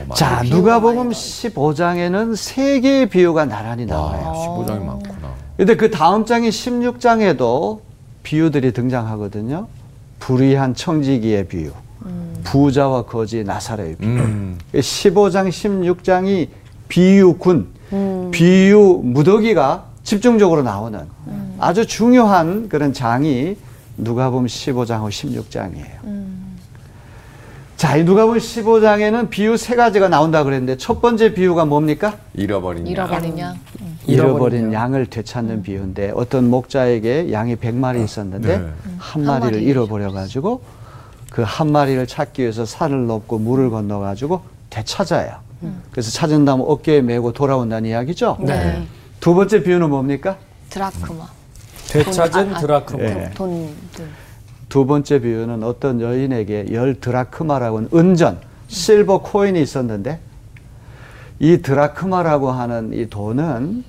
어, 0.09 0.13
자, 0.13 0.43
누가복음 0.43 0.97
많이 0.97 1.09
15장에는 1.11 2.35
세 2.35 2.79
개의 2.81 3.07
비유가 3.09 3.45
나란히 3.45 3.85
나와요. 3.85 4.21
와, 4.27 4.33
15장이 4.33 4.83
많구나. 4.83 5.29
근데 5.57 5.75
그 5.75 5.89
다음 5.89 6.25
장인 6.25 6.49
16장에도 6.51 7.79
비유들이 8.23 8.71
등장하거든요. 8.73 9.67
불의한 10.19 10.75
청지기의 10.75 11.47
비유, 11.47 11.71
부자와 12.49 13.03
거지 13.03 13.43
나사로의 13.43 13.95
비유. 13.97 14.09
음. 14.09 14.57
15장, 14.73 15.49
16장이 15.49 16.47
비유군, 16.87 17.67
음. 17.93 18.31
비유 18.31 19.01
무더기가 19.03 19.85
집중적으로 20.03 20.63
나오는 20.63 20.99
아주 21.59 21.85
중요한 21.85 22.67
그런 22.67 22.91
장이 22.91 23.55
누가복음 23.97 24.47
15장하고 24.47 25.09
16장이에요. 25.09 26.29
자, 27.77 27.95
이 27.95 28.03
누가복음 28.03 28.39
15장에는 28.39 29.29
비유 29.29 29.55
세 29.55 29.75
가지가 29.75 30.09
나온다 30.09 30.43
그랬는데 30.43 30.77
첫 30.77 31.01
번째 31.01 31.33
비유가 31.35 31.65
뭡니까? 31.65 32.17
잃어버린 32.33 32.87
양. 32.87 32.91
잃어버린 32.91 33.39
양. 33.39 33.57
잃어버린 34.07 34.07
잃어버린 34.07 34.73
양을 34.73 35.05
되찾는 35.05 35.61
비유인데 35.61 36.13
어떤 36.15 36.49
목자에게 36.49 37.31
양이 37.31 37.55
100마리 37.55 38.03
있었는데 38.03 38.57
네. 38.57 38.67
한한 38.97 39.39
마리를 39.41 39.61
마리 39.61 39.69
잃어버려 39.69 40.11
가지고 40.11 40.61
그 41.29 41.43
한 41.43 41.71
마리를 41.71 42.05
찾기 42.07 42.41
위해서 42.41 42.65
산을 42.65 43.07
넘고 43.07 43.37
물을 43.39 43.69
건너 43.69 43.99
가지고 43.99 44.41
되찾아요. 44.69 45.35
그래서 45.91 46.09
찾은 46.11 46.45
다음 46.45 46.61
어깨에 46.61 47.01
메고 47.01 47.33
돌아온다는 47.33 47.89
이야기죠. 47.89 48.37
네. 48.41 48.83
두 49.19 49.33
번째 49.35 49.61
비유는 49.63 49.89
뭡니까? 49.89 50.37
드라크마. 50.69 51.27
되찾은 51.89 52.53
아, 52.53 52.57
아, 52.57 52.59
드라크마. 52.59 53.03
예. 53.03 53.31
돈, 53.35 53.69
돈. 53.95 54.07
두 54.69 54.85
번째 54.85 55.19
비유는 55.19 55.63
어떤 55.63 55.99
여인에게 55.99 56.67
열 56.71 56.99
드라크마라고 56.99 57.77
하는 57.77 57.89
은전, 57.93 58.39
실버 58.67 59.23
코인이 59.23 59.59
있었는데 59.61 60.19
이 61.39 61.57
드라크마라고 61.61 62.51
하는 62.51 62.93
이 62.93 63.09
돈은 63.09 63.83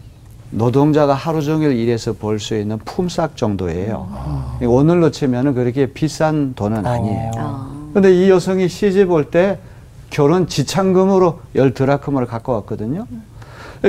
노동자가 0.50 1.14
하루 1.14 1.42
종일 1.42 1.72
일해서 1.72 2.12
벌 2.14 2.38
수 2.40 2.56
있는 2.56 2.78
품삯 2.78 3.36
정도예요. 3.36 4.56
오늘로 4.62 5.10
치면은 5.10 5.54
그렇게 5.54 5.86
비싼 5.86 6.54
돈은 6.54 6.84
아니에요. 6.86 7.30
아. 7.36 7.70
근데 7.94 8.12
이 8.12 8.30
여성이 8.30 8.68
시집 8.68 9.10
올 9.10 9.30
때 9.30 9.58
결혼 10.10 10.48
지참금으로 10.48 11.40
열 11.54 11.72
드라크마를 11.72 12.26
갖고 12.26 12.52
왔거든요. 12.54 13.06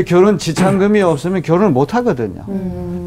결혼 0.08 0.38
지참금이 0.38 1.02
없으면 1.02 1.42
결혼을 1.42 1.72
못 1.72 1.96
하거든요. 1.96 2.44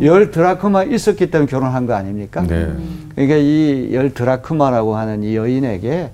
열 0.02 0.30
드라크마 0.32 0.82
있었기 0.82 1.30
때문에 1.30 1.48
결혼한 1.48 1.86
거 1.86 1.94
아닙니까? 1.94 2.42
네. 2.42 2.72
그러니까 3.14 3.36
이 3.36 3.90
열 3.92 4.12
드라크마라고 4.12 4.96
하는 4.96 5.22
이 5.22 5.36
여인에게 5.36 6.10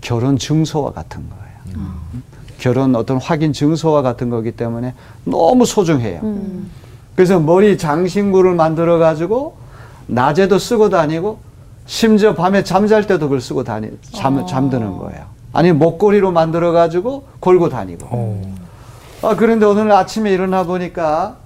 결혼 0.00 0.38
증서와 0.38 0.92
같은 0.92 1.22
거예요. 1.28 1.90
결혼 2.62 2.94
어떤 2.94 3.18
확인 3.20 3.52
증서와 3.52 4.02
같은 4.02 4.30
거기 4.30 4.52
때문에 4.52 4.94
너무 5.24 5.66
소중해요. 5.66 6.20
그래서 7.16 7.40
머리 7.40 7.76
장신구를 7.76 8.54
만들어 8.54 8.98
가지고 8.98 9.56
낮에도 10.06 10.60
쓰고 10.60 10.88
다니고 10.88 11.38
심지어 11.86 12.36
밤에 12.36 12.62
잠잘 12.62 13.08
때도 13.08 13.26
그걸 13.26 13.40
쓰고 13.40 13.64
다니 13.64 13.88
잠 14.12 14.46
잠드는 14.46 14.96
거예요. 14.98 15.24
아니 15.52 15.72
목걸이로 15.72 16.30
만들어 16.30 16.70
가지고 16.70 17.24
걸고 17.40 17.68
다니고. 17.68 18.06
어. 18.08 18.54
아 19.22 19.34
그런데 19.34 19.66
오늘 19.66 19.90
아침에 19.90 20.32
일어나 20.32 20.62
보니까 20.62 21.38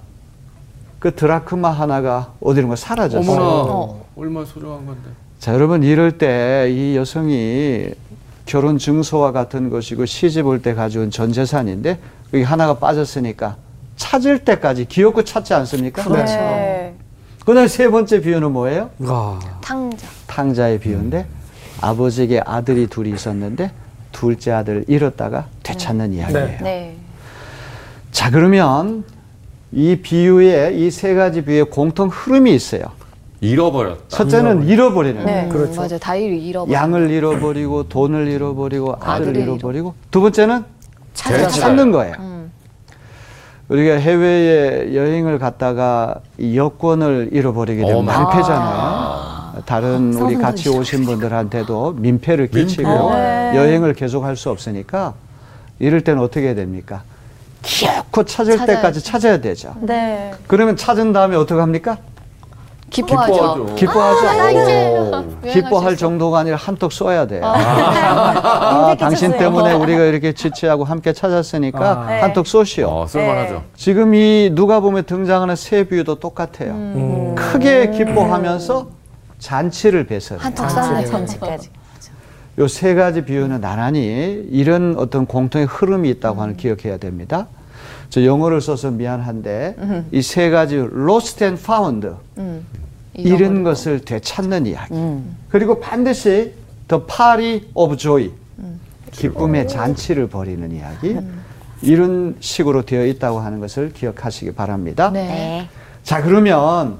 그 0.99 1.15
드라크마 1.15 1.71
하나가 1.71 2.33
어디론가 2.41 2.75
사라졌어요. 2.75 3.31
어머나. 3.31 3.43
어. 3.73 4.05
얼마나 4.15 4.45
소중한 4.45 4.85
건데. 4.85 5.09
자, 5.39 5.53
여러분 5.53 5.81
이럴 5.81 6.19
때 6.19 6.67
이 6.69 6.95
여성이 6.95 7.89
결혼 8.47 8.77
증서와 8.79 9.31
같은 9.31 9.69
것이고 9.69 10.05
시집 10.05 10.47
올 10.47 10.61
때 10.61 10.73
가져온 10.73 11.11
전 11.11 11.31
재산인데 11.31 11.99
여기 12.33 12.43
하나가 12.43 12.77
빠졌으니까 12.79 13.57
찾을 13.97 14.39
때까지 14.45 14.85
기억고 14.85 15.23
찾지 15.23 15.53
않습니까? 15.53 16.03
그렇죠. 16.03 16.33
네. 16.33 16.95
그다음 17.45 17.67
세 17.67 17.87
번째 17.89 18.21
비유는 18.21 18.51
뭐예요? 18.51 18.89
와. 18.99 19.39
탕자. 19.61 20.07
탕자의 20.27 20.79
비유인데 20.79 21.25
아버지에게 21.81 22.41
아들이 22.45 22.87
둘이 22.87 23.11
있었는데 23.11 23.71
둘째 24.11 24.51
아들 24.51 24.83
잃었다가 24.87 25.47
되찾는 25.63 26.13
이야기예요. 26.13 26.45
네. 26.47 26.57
네. 26.61 26.97
자, 28.11 28.31
그러면 28.31 29.03
이 29.71 29.95
비유에 29.97 30.73
이세 30.73 31.13
가지 31.13 31.43
비유에 31.43 31.63
공통 31.63 32.07
흐름이 32.09 32.53
있어요. 32.53 32.83
잃어버렸다. 33.41 34.01
첫째는 34.07 34.67
잃어버리는 34.67 35.23
거예요. 35.23 35.41
네. 35.43 35.49
그렇죠. 35.49 35.81
맞아요. 35.81 35.99
다 35.99 36.15
잃어버린. 36.15 36.73
양을 36.73 37.11
잃어버리고 37.11 37.83
돈을 37.87 38.27
잃어버리고 38.27 38.95
아들을 38.99 39.35
잃어버리고 39.37 39.93
두 40.11 40.21
번째는 40.21 40.63
찾아. 41.13 41.47
찾는 41.47 41.91
거예요. 41.91 42.15
음. 42.19 42.51
우리가 43.69 43.95
해외에 43.95 44.95
여행을 44.95 45.39
갔다가 45.39 46.15
이 46.37 46.57
여권을 46.57 47.29
잃어버리게 47.33 47.81
되면 47.85 47.97
어, 47.97 48.01
민폐잖아요. 48.01 49.63
다른 49.65 50.07
우리 50.07 50.13
서운하기 50.13 50.35
같이 50.37 50.69
오신 50.69 51.03
분들한테도 51.05 51.93
민폐를 51.97 52.47
끼치고 52.47 52.87
민폐. 52.89 53.15
네. 53.15 53.51
여행을 53.55 53.93
계속할 53.93 54.35
수 54.37 54.49
없으니까 54.49 55.15
이럴 55.79 56.01
때는 56.01 56.21
어떻게 56.21 56.45
해야 56.47 56.55
됩니까? 56.55 57.03
기어코 57.61 58.23
찾을 58.23 58.53
찾아야지. 58.57 58.75
때까지 58.81 59.03
찾아야 59.03 59.41
되죠. 59.41 59.75
네. 59.81 60.31
그러면 60.47 60.77
찾은 60.77 61.11
다음에 61.11 61.35
어떻게 61.35 61.59
합니까? 61.59 61.97
기뻐하죠. 62.89 63.75
기뻐하죠. 63.75 64.27
아, 64.29 64.33
나 64.35 64.49
이제 64.51 64.87
오. 64.97 65.11
여행할 65.11 65.53
기뻐할. 65.53 65.97
정도가 65.97 66.39
아니라 66.39 66.55
한턱 66.57 66.91
쏘야 66.91 67.27
돼 67.27 67.39
요. 67.39 67.45
아, 67.45 68.95
당신 68.97 69.29
끼쳤어요. 69.31 69.39
때문에 69.39 69.73
우리가 69.73 70.03
이렇게 70.05 70.33
지체하고 70.33 70.83
함께 70.85 71.11
찾았으니까 71.13 71.91
아. 71.91 72.05
네. 72.07 72.21
한턱 72.21 72.47
쏘시오. 72.47 72.87
어, 72.87 73.07
쓸만하죠. 73.07 73.63
지금 73.75 74.13
이 74.15 74.49
누가 74.53 74.79
보면 74.79 75.03
등장하는 75.03 75.55
세 75.55 75.83
비유도 75.83 76.15
똑같아요. 76.15 76.71
음. 76.71 77.35
크게 77.35 77.91
기뻐하면서 77.91 78.87
잔치를 79.39 80.07
배설해요. 80.07 80.43
한턱 80.45 80.69
잔치를 80.69 80.97
쐈네. 81.05 81.05
전체까지. 81.11 81.69
요 82.59 82.67
세 82.67 82.95
가지 82.95 83.23
비유는 83.23 83.61
나란히 83.61 84.43
이런 84.49 84.95
어떤 84.97 85.27
공통의 85.27 85.67
흐름이 85.67 86.09
있다고 86.09 86.41
하는 86.41 86.57
기억해야 86.57 86.97
됩니다. 86.97 87.47
저 88.09 88.23
영어를 88.23 88.61
써서 88.61 88.91
미안한데 88.91 89.75
이세 90.11 90.49
가지 90.49 90.75
lost 90.75 91.43
and 91.43 91.61
found 91.61 92.07
음. 92.37 92.65
잃은. 93.13 93.63
것을 93.63 93.99
되찾는 93.99 94.65
이야기. 94.67 94.93
음. 94.93 95.35
그리고 95.49 95.79
반드시 95.79 96.53
the 96.87 97.03
party 97.05 97.61
of 97.73 97.97
joy 97.97 98.31
기쁨의 99.11 99.67
잔치를 99.67 100.27
벌이는 100.27 100.71
이야기. 100.71 101.17
이런 101.81 102.35
식으로 102.39 102.83
되어 102.83 103.05
있다고 103.05 103.39
하는 103.39 103.59
것을 103.59 103.91
기억하시기 103.93 104.53
바랍니다. 104.53 105.11
네. 105.11 105.27
네. 105.27 105.69
자 106.03 106.21
그러면 106.21 106.97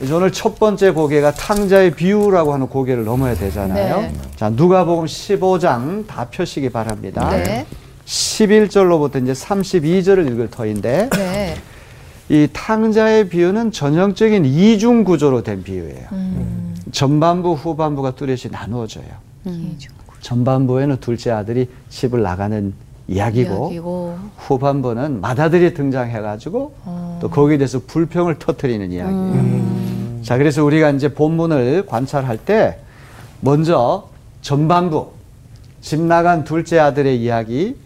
이제 0.00 0.12
오늘 0.12 0.32
첫 0.32 0.58
번째 0.58 0.90
고개가 0.92 1.32
탕자의 1.32 1.92
비유라고 1.92 2.52
하는 2.52 2.68
고개를 2.68 3.04
넘어야 3.04 3.34
되잖아요. 3.34 4.00
네. 4.00 4.12
자 4.36 4.48
누가복음 4.50 5.06
15장 5.06 6.06
다 6.06 6.26
펴시기 6.30 6.68
바랍니다. 6.70 7.30
네. 7.30 7.66
11절로부터 8.08 9.22
이제 9.22 9.32
32절을 9.32 10.30
읽을 10.32 10.48
터인데 10.50 11.10
네. 11.10 11.56
이 12.30 12.48
탕자의 12.52 13.28
비유는 13.28 13.70
전형적인 13.70 14.44
이중 14.46 15.04
구조로 15.04 15.42
된 15.42 15.62
비유예요. 15.62 16.06
음. 16.12 16.74
전반부 16.90 17.52
후반부가 17.52 18.12
뚜렷이 18.12 18.48
나누어져요. 18.50 19.04
전반부에는 20.20 20.96
둘째 21.00 21.30
아들이 21.30 21.68
집을 21.90 22.22
나가는 22.22 22.72
이야기고, 23.06 23.66
이야기고. 23.66 24.18
후반부는 24.36 25.20
맏아들이 25.20 25.72
등장해가지고 25.74 26.74
또 27.20 27.30
거기에 27.30 27.58
대해서 27.58 27.80
불평을 27.86 28.38
터뜨리는 28.38 28.90
이야기예요. 28.90 30.22
자, 30.22 30.36
그래서 30.36 30.64
우리가 30.64 30.90
이제 30.90 31.08
본문을 31.14 31.86
관찰할 31.86 32.38
때 32.38 32.78
먼저 33.40 34.08
전반부 34.42 35.12
집 35.80 36.00
나간 36.00 36.44
둘째 36.44 36.78
아들의 36.78 37.18
이야기 37.22 37.76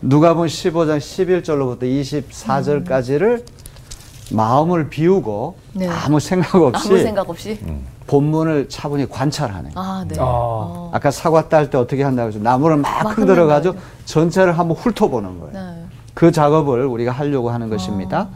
누가복음 0.00 0.46
15장 0.46 0.98
11절로부터 0.98 1.82
24절까지를 1.82 3.42
마음을 4.30 4.88
비우고 4.88 5.56
네. 5.72 5.88
아무 5.88 6.20
생각 6.20 6.54
없이 6.56 6.88
아무 6.88 6.98
생각 6.98 7.28
없이. 7.30 7.58
본문을 8.06 8.68
차분히 8.68 9.08
관찰하는 9.08 9.74
거예요. 9.74 9.88
아, 9.88 10.04
네. 10.06 10.16
아, 10.18 10.90
아까 10.92 11.10
사과 11.10 11.48
딸 11.48 11.68
때 11.70 11.76
어떻게 11.78 12.02
한다고 12.02 12.28
해서 12.28 12.38
나무를 12.38 12.76
막, 12.76 13.02
막 13.04 13.18
흔들어 13.18 13.46
가지고 13.46 13.74
흔든다. 13.74 14.04
전체를 14.04 14.58
한번 14.58 14.76
훑어보는 14.76 15.40
거예요. 15.40 15.52
네. 15.52 15.84
그 16.14 16.32
작업을 16.32 16.86
우리가 16.86 17.12
하려고 17.12 17.50
하는 17.50 17.68
것입니다. 17.68 18.28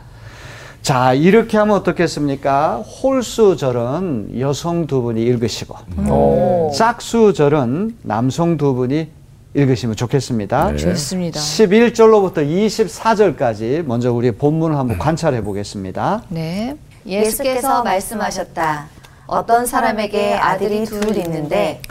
자, 0.83 1.15
이렇게 1.15 1.59
하면 1.59 1.77
어떻겠습니까? 1.77 2.79
홀수절은 2.79 4.41
여성 4.41 4.87
두 4.89 5.01
분이 5.03 5.23
읽으시고, 5.23 5.77
오. 6.11 6.71
짝수절은 6.77 7.99
남성 8.03 8.57
두 8.57 8.75
분이 8.75 9.09
읽으시면 9.55 9.97
좋겠습니다. 9.97 10.73
네. 10.73 10.77
좋습니다. 10.79 11.39
11절로부터 11.41 12.39
24절까지 12.39 13.85
먼저 13.85 14.13
우리 14.13 14.31
본문을 14.31 14.77
한번 14.77 14.99
관찰해 14.99 15.43
보겠습니다. 15.45 16.23
네. 16.29 16.77
예수께서 17.07 17.83
말씀하셨다. 17.83 18.87
어떤 19.27 19.67
사람에게 19.67 20.35
아들이 20.35 20.85
둘 20.85 21.17
있는데 21.19 21.83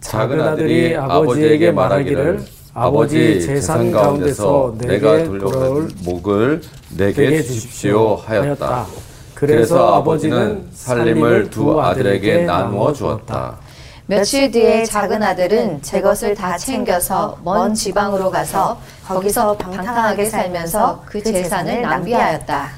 작은 0.00 0.40
아들이 0.40 0.96
아버지에게 0.96 1.72
말하기를 1.72 2.42
아버지 2.72 3.40
재산 3.42 3.90
가운데서 3.90 4.76
내가 4.78 5.24
돌려간 5.24 5.90
목을 6.04 6.62
내게 6.96 7.42
주십시오 7.42 8.14
하였다. 8.16 8.86
그래서 9.34 9.94
아버지는 9.94 10.66
살림을 10.72 11.50
두 11.50 11.80
아들에게 11.80 12.44
나누어 12.44 12.92
주었다. 12.92 13.58
며칠 14.10 14.50
뒤에 14.50 14.84
작은 14.84 15.22
아들은 15.22 15.82
제 15.82 16.00
것을 16.00 16.34
다 16.34 16.58
챙겨서 16.58 17.38
먼 17.44 17.72
지방으로 17.72 18.28
가서 18.28 18.76
거기서 19.06 19.56
방탕하게 19.56 20.24
살면서 20.24 21.04
그 21.06 21.22
재산을 21.22 21.82
낭비하였다. 21.82 22.70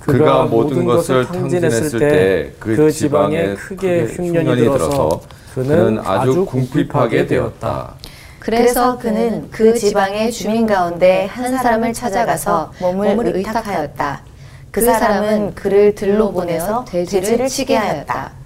그가 0.00 0.46
모든 0.46 0.84
것을 0.84 1.26
탕진했을 1.26 2.00
때 2.00 2.54
그 2.58 2.90
지방에 2.90 3.54
크게 3.54 4.06
흉년이 4.06 4.56
들어서 4.56 5.20
그는 5.54 6.00
아주 6.04 6.44
궁핍하게 6.44 7.26
되었다. 7.28 7.94
그래서 8.40 8.98
그는 8.98 9.48
그 9.52 9.78
지방의 9.78 10.32
주민 10.32 10.66
가운데 10.66 11.26
한 11.26 11.56
사람을 11.56 11.92
찾아가서 11.92 12.72
몸을 12.80 13.36
의탁하였다. 13.36 14.22
그 14.72 14.80
사람은 14.80 15.54
그를 15.54 15.94
들로 15.94 16.32
보내서 16.32 16.84
돼지를 16.88 17.46
치게 17.46 17.76
하였다. 17.76 18.39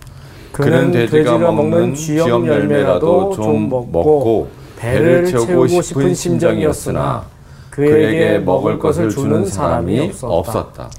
그는 0.54 0.92
돼지가 0.92 1.36
먹는 1.38 1.94
쥐염 1.94 2.46
열매라도 2.46 3.32
좀 3.34 3.68
먹고 3.68 4.48
배를 4.76 5.26
채우고 5.26 5.82
싶은 5.82 6.14
심정이었으나 6.14 7.24
그에게 7.70 8.38
먹을 8.38 8.78
것을 8.78 9.10
주는 9.10 9.44
사람이 9.44 10.12
없었다. 10.22 10.90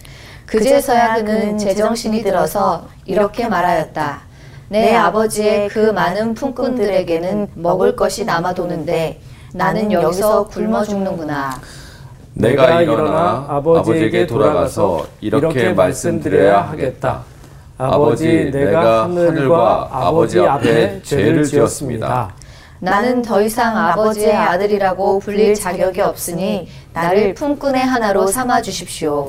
그제서야 0.46 1.16
그는 1.16 1.58
제정신이 1.58 2.22
들어서 2.22 2.86
이렇게 3.06 3.48
말하였다. 3.48 4.22
내 4.70 4.94
아버지의 4.94 5.70
그 5.70 5.92
많은 5.92 6.34
품꾼들에게는 6.34 7.48
먹을 7.56 7.96
것이 7.96 8.26
남아도는데 8.26 9.22
나는 9.54 9.90
여기서 9.92 10.48
굶어 10.48 10.84
죽는구나. 10.84 11.62
내가 12.34 12.82
일어나 12.82 13.46
아버지에게 13.48 14.28
돌아가서 14.28 15.06
이렇게 15.22 15.72
말씀드려야 15.72 16.62
하겠다. 16.62 17.24
아버지, 17.77 18.50
내가 18.51 19.03
하늘과 19.03 19.89
아버지 19.91 20.39
앞에 20.39 21.02
죄를 21.04 21.43
지었습니다. 21.43 22.34
나는 22.80 23.21
더 23.21 23.41
이상 23.41 23.76
아버지의 23.76 24.34
아들이라고 24.34 25.19
불릴 25.19 25.56
자격이 25.56 26.02
없으니 26.02 26.67
나를 26.93 27.34
품꾼의 27.34 27.82
하나로 27.82 28.28
삼아 28.28 28.62
주십시오. 28.62 29.28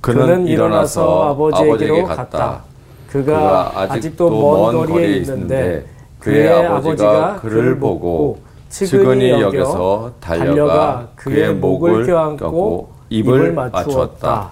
그는 0.00 0.46
일어나서 0.46 1.30
아버지에게로 1.30 2.04
갔다. 2.04 2.62
그가 3.10 3.72
아직도 3.74 4.30
먼 4.30 4.86
거리에 4.86 5.16
있는데 5.18 5.84
그의 6.18 6.50
아버지가 6.66 7.36
그를 7.40 7.78
보고 7.78 8.40
측은히 8.70 9.30
여겨서 9.30 10.12
달려가 10.20 11.08
그의 11.16 11.54
목을 11.54 12.06
껴안고 12.06 12.90
입을 13.10 13.52
맞추었다. 13.52 14.50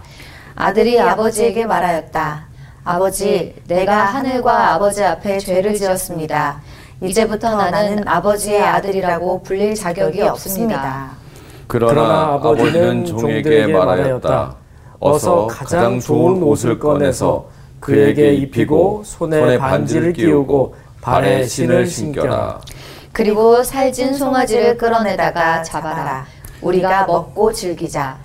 아들이 0.56 1.00
아버지에게 1.00 1.64
말하였다. 1.64 2.49
아버지, 2.84 3.54
내가 3.66 4.04
하늘과 4.04 4.74
아버지 4.74 5.04
앞에 5.04 5.38
죄를 5.38 5.74
지었습니다. 5.74 6.60
이제부터 7.02 7.56
나는 7.56 8.06
아버지의 8.06 8.62
아들이라고 8.62 9.42
불릴 9.42 9.74
자격이 9.74 10.22
없습니다. 10.22 11.10
그러나 11.66 12.34
아버지는 12.34 13.04
종에게 13.04 13.66
말하였다. 13.66 14.54
어서 14.98 15.46
가장 15.46 16.00
좋은 16.00 16.42
옷을 16.42 16.78
꺼내서 16.78 17.46
그에게 17.80 18.34
입히고 18.34 19.02
손에 19.04 19.56
반지를 19.56 20.12
끼우고 20.12 20.74
발에 21.00 21.44
신을 21.46 21.86
신겨라. 21.86 22.60
그리고 23.12 23.62
살찐 23.62 24.14
송아지를 24.14 24.76
끌어내다가 24.76 25.62
잡아라. 25.62 26.26
우리가 26.60 27.06
먹고 27.06 27.52
즐기자. 27.52 28.18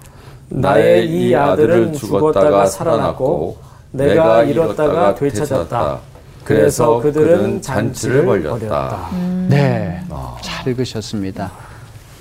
나의 0.50 1.08
이 1.10 1.34
아들은 1.36 1.94
죽었다가 1.94 2.66
살아났고 2.66 3.58
내가 3.96 4.44
잃었다가 4.44 5.16
되찾았다. 5.16 6.00
그래서 6.44 7.00
그들은 7.00 7.62
잔치를 7.62 8.26
벌였다. 8.26 9.10
네, 9.50 10.02
잘 10.42 10.68
읽으셨습니다. 10.68 11.52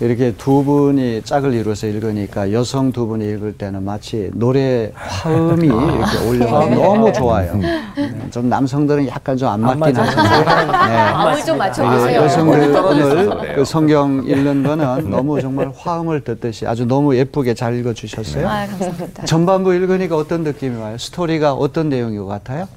이렇게 0.04 0.34
두 0.36 0.62
분이 0.64 1.22
짝을 1.24 1.54
이루어서 1.54 1.86
읽으니까 1.86 2.52
여성 2.52 2.92
두 2.92 3.06
분이 3.06 3.24
읽을 3.26 3.54
때는 3.54 3.82
마치 3.84 4.30
노래 4.34 4.92
화음이 4.94 5.66
이렇게 5.66 6.28
올려가 6.28 6.66
너무 6.66 7.10
좋아요. 7.10 7.56
네, 7.56 8.30
좀 8.30 8.50
남성들은 8.50 9.08
약간 9.08 9.34
좀 9.36 9.48
안 9.48 9.60
맞긴 9.60 9.96
하지만 9.96 10.66
네. 10.88 11.12
마음을 11.12 11.36
좀 11.44 11.54
이게 11.54 11.58
맞춰보세요. 11.58 12.20
여성들 12.22 12.76
오늘 12.76 13.54
그 13.54 13.64
성경 13.64 14.22
읽는 14.26 14.62
거는 14.62 15.10
너무 15.10 15.40
정말 15.40 15.72
화음을 15.74 16.20
듣듯이 16.20 16.66
아주 16.66 16.84
너무 16.84 17.16
예쁘게 17.16 17.54
잘 17.54 17.74
읽어주셨어요. 17.78 18.46
아, 18.46 18.66
감사합니다. 18.66 19.24
전반부 19.24 19.72
읽으니까 19.74 20.16
어떤 20.16 20.42
느낌이 20.42 20.76
와요? 20.80 20.98
스토리가 20.98 21.54
어떤 21.54 21.88
내용인 21.88 22.18
것 22.18 22.26
같아요? 22.26 22.68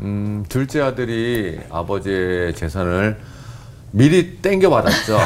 음, 0.00 0.44
둘째 0.48 0.82
아들이 0.82 1.58
아버지의 1.68 2.54
재산을 2.54 3.16
미리 3.96 4.36
땡겨 4.42 4.68
받았죠. 4.68 5.18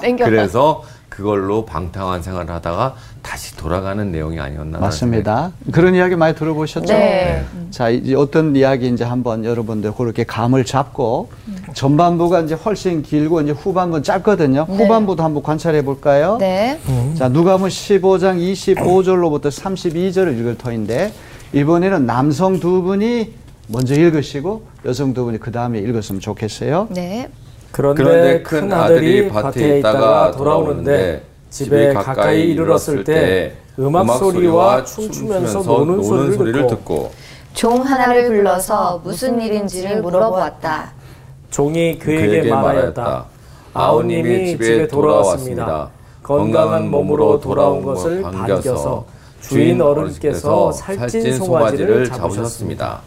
땡겨. 0.00 0.24
그래서 0.24 0.84
그걸로 1.08 1.66
방탕한 1.66 2.22
생활을 2.22 2.54
하다가 2.54 2.94
다시 3.22 3.56
돌아가는 3.56 4.12
내용이 4.12 4.38
아니었나. 4.38 4.78
맞습니다. 4.78 5.50
그런 5.72 5.96
이야기 5.96 6.14
많이 6.14 6.36
들어보셨죠? 6.36 6.86
네. 6.86 7.44
자, 7.70 7.90
이제 7.90 8.14
어떤 8.14 8.54
이야기인지 8.54 9.02
한번 9.02 9.44
여러분들 9.44 9.94
그렇게 9.94 10.22
감을 10.22 10.64
잡고 10.64 11.30
전반부가 11.74 12.42
이제 12.42 12.54
훨씬 12.54 13.02
길고 13.02 13.40
이제 13.40 13.50
후반부는 13.50 14.04
짧거든요. 14.04 14.62
후반부도 14.62 15.24
한번 15.24 15.42
관찰해 15.42 15.82
볼까요? 15.82 16.36
네. 16.38 16.78
자, 17.18 17.28
누가복음 17.28 17.68
15장 17.68 18.38
25절로부터 18.38 19.46
32절을 19.46 20.38
읽을 20.38 20.56
터인데 20.56 21.12
이번에는 21.52 22.06
남성 22.06 22.60
두 22.60 22.82
분이 22.82 23.34
먼저 23.66 23.94
읽으시고 23.96 24.66
여성 24.84 25.14
두 25.14 25.24
분이 25.24 25.38
그 25.38 25.50
다음에 25.50 25.80
읽었으면 25.80 26.20
좋겠어요. 26.20 26.86
네. 26.90 27.28
그런데 27.72 28.42
큰 28.42 28.70
아들이 28.72 29.28
밭에 29.28 29.78
있다가 29.78 30.30
돌아오는데 30.32 31.22
집에 31.50 31.92
가까이 31.94 32.50
이르렀을 32.50 33.02
때 33.04 33.54
음악 33.78 34.18
소리와 34.18 34.84
춤추면서 34.84 35.62
노는 35.62 36.02
소리를 36.34 36.66
듣고 36.66 37.10
종 37.54 37.82
하나를 37.82 38.28
불러서 38.28 39.00
무슨 39.04 39.40
일인지를 39.40 40.00
물어보았다. 40.02 40.92
종이 41.50 41.98
그에게, 41.98 42.26
그에게 42.26 42.50
말하였다. 42.50 43.24
아우님이 43.74 44.46
집에 44.48 44.86
돌아왔습니다. 44.88 45.90
건강한 46.22 46.90
몸으로 46.90 47.40
돌아온 47.40 47.82
것을 47.82 48.22
반겨서 48.22 49.04
주인 49.40 49.80
어른께서 49.80 50.72
살찐 50.72 51.36
송아지를 51.38 52.08
잡으셨습니다. 52.08 53.00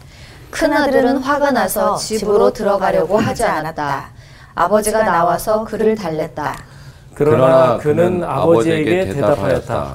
큰아들은 0.50 1.18
화가 1.18 1.50
나서 1.50 1.96
집으로 1.96 2.52
들어가려고 2.52 3.18
하지 3.18 3.42
않았다. 3.44 4.15
아버지가 4.56 5.04
나와서 5.04 5.64
그를 5.64 5.94
달랬다. 5.94 6.56
그러나 7.14 7.76
그는 7.76 8.24
아버지에게 8.24 9.12
대답하였다. 9.12 9.94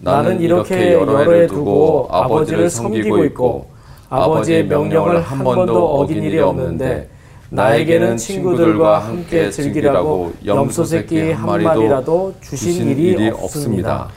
나는 0.00 0.40
이렇게 0.40 0.94
여러 0.94 1.18
해 1.30 1.46
두고 1.46 2.08
아버지를 2.10 2.68
섬기고 2.68 3.24
있고 3.26 3.70
아버지의 4.08 4.66
명령을 4.66 5.22
한 5.22 5.44
번도 5.44 6.00
어긴 6.00 6.24
일이 6.24 6.40
없는데 6.40 7.08
나에게는 7.50 8.16
친구들과 8.16 8.98
함께 8.98 9.48
즐기라고 9.48 10.32
염소 10.44 10.84
새끼 10.84 11.30
한 11.30 11.46
마리라도 11.46 12.34
주신 12.40 12.88
일이 12.88 13.30
없습니다. 13.30 14.08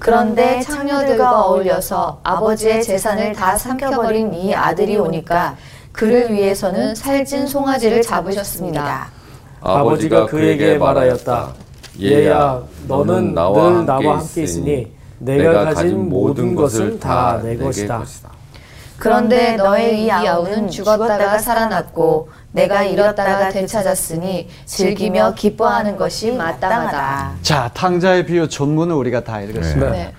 그런데 0.00 0.60
창녀들과 0.62 1.42
어울려서 1.44 2.20
아버지의 2.24 2.82
재산을 2.82 3.32
다 3.34 3.56
삼켜버린 3.56 4.34
이 4.34 4.52
아들이 4.52 4.96
오니까 4.96 5.56
그를 5.92 6.32
위해서는 6.32 6.96
살찐 6.96 7.46
송아지를 7.46 8.02
잡으셨습니다. 8.02 9.17
아버지가 9.60 10.26
그에게 10.26 10.78
말하였다. 10.78 11.54
얘야, 12.00 12.62
너는 12.86 13.34
늘 13.34 13.34
나와 13.34 14.18
함께 14.18 14.42
있으니 14.42 14.92
내가 15.18 15.64
가진 15.64 16.08
모든 16.08 16.54
것을 16.54 16.98
다 17.00 17.40
내 17.42 17.56
것이다. 17.56 18.02
그런데 18.98 19.54
너의 19.56 20.04
이 20.04 20.10
아우는 20.10 20.68
죽었다가 20.68 21.38
살아났고 21.38 22.30
내가 22.50 22.82
잃었다가 22.82 23.50
되찾았으니 23.50 24.48
즐기며 24.64 25.34
기뻐하는 25.34 25.96
것이 25.96 26.32
마땅하다. 26.32 27.34
자, 27.42 27.70
탕자의 27.74 28.26
비유 28.26 28.48
전문을 28.48 28.94
우리가 28.96 29.22
다 29.22 29.40
읽었습니다. 29.40 29.90
네. 29.90 30.12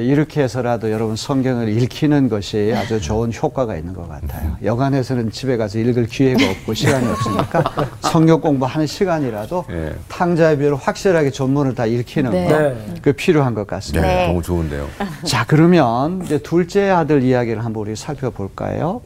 이렇게 0.00 0.42
해서라도 0.42 0.90
여러분 0.90 1.16
성경을 1.16 1.68
읽히는 1.68 2.28
것이 2.28 2.72
아주 2.76 3.00
좋은 3.00 3.32
효과가 3.32 3.76
있는 3.76 3.94
것 3.94 4.08
같아요. 4.08 4.56
여간에서는 4.62 5.30
집에 5.30 5.56
가서 5.56 5.78
읽을 5.78 6.06
기회가 6.06 6.50
없고 6.50 6.74
시간이 6.74 7.06
없으니까 7.06 7.64
성경 8.00 8.40
공부하는 8.40 8.86
시간이라도 8.86 9.64
네. 9.68 9.94
탕자의 10.08 10.58
비유를 10.58 10.76
확실하게 10.76 11.30
전문을 11.30 11.74
다 11.74 11.86
읽히는 11.86 12.30
네. 12.30 12.48
거, 12.48 12.58
네. 12.58 12.94
그 13.02 13.12
필요한 13.12 13.54
것 13.54 13.66
같습니다. 13.66 14.06
네, 14.06 14.14
네. 14.14 14.26
너무 14.28 14.42
좋은데요. 14.42 14.86
자, 15.24 15.44
그러면 15.46 16.22
이제 16.24 16.38
둘째 16.38 16.88
아들 16.90 17.22
이야기를 17.22 17.64
한번 17.64 17.82
우리 17.82 17.96
살펴볼까요? 17.96 19.00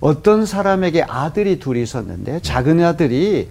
어떤 0.00 0.46
사람에게 0.46 1.02
아들이 1.02 1.58
둘이 1.58 1.82
있었는데 1.82 2.40
작은 2.40 2.82
아들이 2.82 3.48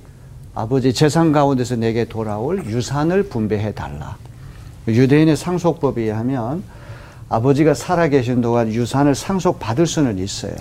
아버지 0.55 0.93
재산 0.93 1.31
가운데서 1.31 1.75
내게 1.75 2.05
돌아올 2.05 2.65
유산을 2.65 3.23
분배해 3.23 3.73
달라. 3.73 4.17
유대인의 4.88 5.36
상속법에 5.36 6.02
의하면 6.04 6.63
아버지가 7.30 7.73
살아계신 7.73 8.41
동안 8.41 8.69
유산을 8.71 9.13
상속받을 9.13 9.86
수는 9.86 10.17
있어요. 10.17 10.54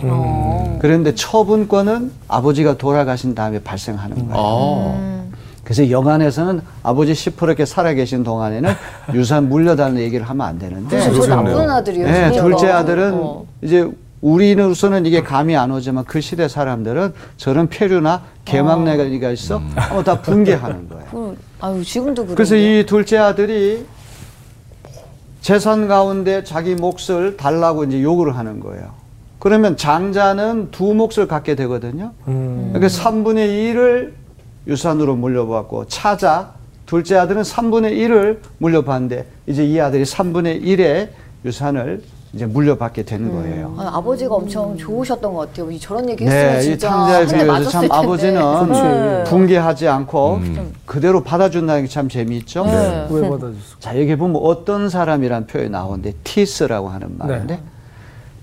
그런데 0.80 1.14
처분권은 1.14 2.10
아버지가 2.28 2.76
돌아가신 2.76 3.34
다음에 3.34 3.60
발생하는 3.60 4.28
거예요. 4.28 4.34
아, 4.34 5.22
그래서 5.62 5.90
영안에서는 5.90 6.60
아버지 6.82 7.14
시퍼렇게 7.14 7.66
살아계신 7.66 8.24
동안에는 8.24 8.72
유산 9.14 9.48
물려달라는 9.48 10.00
얘기를 10.00 10.28
하면 10.28 10.46
안 10.46 10.58
되는데 10.58 10.88
그래서 10.88 11.12
저 11.12 11.20
그러네요. 11.20 11.56
나쁜 11.56 11.70
아들이에요. 11.70 12.06
네. 12.06 12.32
둘째 12.32 12.68
아들은 12.68 13.14
어. 13.14 13.46
이제 13.62 13.88
우리로서는 14.20 15.06
이게 15.06 15.22
감이 15.22 15.56
안 15.56 15.70
오지만 15.70 16.04
그 16.04 16.20
시대 16.20 16.48
사람들은 16.48 17.12
저런 17.36 17.68
폐류나 17.68 18.22
개막내가 18.44 19.30
있어 19.30 19.60
어, 19.92 20.02
다 20.02 20.20
붕괴하는 20.20 20.88
거예요. 20.88 21.04
그, 21.10 21.36
아유 21.60 21.84
지금도 21.84 22.24
그래. 22.24 22.34
그래서 22.34 22.56
이 22.56 22.84
둘째 22.86 23.18
아들이 23.18 23.84
재산 25.46 25.86
가운데 25.86 26.42
자기 26.42 26.74
몫을 26.74 27.36
달라고 27.36 27.84
이제 27.84 28.02
요구를 28.02 28.36
하는 28.36 28.58
거예요. 28.58 28.90
그러면 29.38 29.76
장자는 29.76 30.72
두 30.72 30.92
몫을 30.92 31.28
갖게 31.28 31.54
되거든요. 31.54 32.14
음. 32.26 32.70
그러니까 32.72 32.88
3분의 32.88 33.46
1을 33.46 34.10
유산으로 34.66 35.14
물려받고 35.14 35.86
차자 35.86 36.54
둘째 36.84 37.16
아들은 37.16 37.42
3분의 37.42 37.92
1을 37.92 38.38
물려받는데 38.58 39.24
이제 39.46 39.64
이 39.64 39.78
아들이 39.78 40.02
3분의 40.02 40.64
1의 40.64 41.10
유산을 41.44 42.02
이제 42.36 42.44
물려받게 42.44 43.02
되는 43.04 43.32
거예요. 43.32 43.74
아, 43.78 43.92
아버지가 43.94 44.34
엄청 44.34 44.76
좋으셨던 44.76 45.32
것 45.32 45.48
같아요. 45.48 45.70
이 45.70 45.80
저런 45.80 46.08
얘기 46.10 46.26
했으면 46.26 46.52
네, 46.52 46.58
이 46.60 46.62
진짜 46.64 46.90
탕자에 46.90 47.16
한대 47.16 47.32
비해서 47.32 47.52
맞았을 47.52 47.70
참 47.72 47.80
텐데. 47.80 47.94
아버지는 47.96 48.66
그렇지. 48.66 49.30
붕괴하지 49.30 49.88
않고 49.88 50.34
음. 50.34 50.72
그대로 50.84 51.22
받아준다는 51.22 51.82
게 51.84 51.88
참 51.88 52.08
재미있죠. 52.10 52.64
네. 52.66 53.06
구해받아줬어. 53.08 53.78
자 53.80 53.98
여기 53.98 54.14
보면 54.16 54.40
어떤 54.44 54.90
사람이란 54.90 55.46
표현이 55.46 55.70
나오는데 55.70 56.12
티스라고 56.24 56.88
하는 56.90 57.08
말인데 57.16 57.58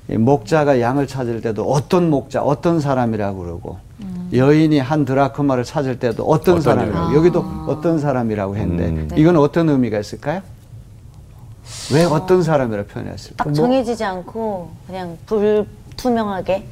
이 0.09 0.17
목자가 0.17 0.81
양을 0.81 1.05
찾을 1.05 1.41
때도 1.41 1.63
어떤 1.71 2.09
목자, 2.09 2.41
어떤 2.41 2.79
사람이라고 2.79 3.37
그러고 3.43 3.77
여인이 4.33 4.79
한 4.79 5.05
드라크마를 5.05 5.63
찾을 5.63 5.99
때도 5.99 6.23
어떤, 6.23 6.55
어떤 6.55 6.61
사람이라고 6.61 7.05
여인. 7.05 7.15
여기도 7.15 7.45
어떤 7.67 7.99
사람이라고 7.99 8.55
했는데 8.57 8.85
음. 8.87 9.09
이건 9.15 9.37
어떤 9.37 9.69
의미가 9.69 9.99
있을까요? 9.99 10.41
왜 11.93 12.03
어떤 12.03 12.43
사람이라고 12.43 12.87
표현했을까? 12.87 13.43
딱 13.45 13.53
정해지지 13.53 14.03
않고 14.03 14.69
그냥 14.87 15.17
불투명하게 15.25 16.63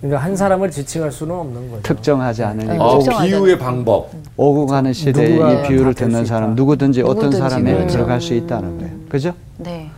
그러니까 0.00 0.22
한 0.24 0.36
사람을 0.36 0.70
지칭할 0.70 1.10
수는 1.10 1.34
없는 1.34 1.70
거죠. 1.70 1.82
특정하지 1.82 2.44
않으니까 2.44 2.84
어. 2.84 2.98
비유의 2.98 3.58
방법. 3.58 4.10
오고 4.36 4.66
가는 4.66 4.92
시대에 4.92 5.36
이 5.36 5.68
비유를 5.68 5.94
듣는 5.94 6.26
사람. 6.26 6.54
누구든지 6.54 7.02
어떤 7.02 7.32
사람에 7.32 7.72
그렇죠. 7.74 7.92
들어갈 7.94 8.20
수 8.20 8.34
있다는 8.34 8.78
거예요. 8.78 8.92
그죠? 9.08 9.32
네. 9.58 9.90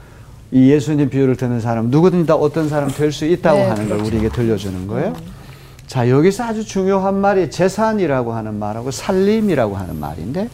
이 0.50 0.70
예수님 0.70 1.11
비유를 1.11 1.37
듣는 1.37 1.61
사람 1.61 1.90
누구든지 1.90 2.26
다 2.26 2.34
어떤 2.37 2.68
사람 2.70 2.88
될 2.90 3.12
수 3.12 3.26
있다고 3.26 3.58
네, 3.58 3.66
하는 3.66 3.88
걸 3.88 3.98
우리에게 4.00 4.28
들려주는 4.30 4.87
거예요. 4.87 5.12
자 5.88 6.09
여기서 6.11 6.44
아주 6.44 6.64
중요한 6.66 7.14
말이 7.16 7.51
재산이라고 7.51 8.35
하는 8.35 8.59
말하고 8.59 8.90
살림이라고 8.90 9.74
하는 9.74 9.98
말인데 9.98 10.48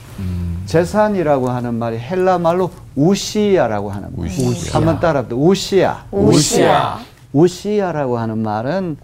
재산이라고 0.66 1.50
하는 1.50 1.74
말이 1.74 1.98
헬라 1.98 2.38
말로 2.38 2.70
우시야라고 2.94 3.90
하는 3.90 4.08
말. 4.16 4.28
우시야. 4.28 4.74
한번 4.74 5.00
따라합니다. 5.00 5.34
우시야. 5.36 6.06
우시야. 6.12 7.00
우시야라고 7.32 8.16
하는 8.18 8.38
말은 8.38 8.96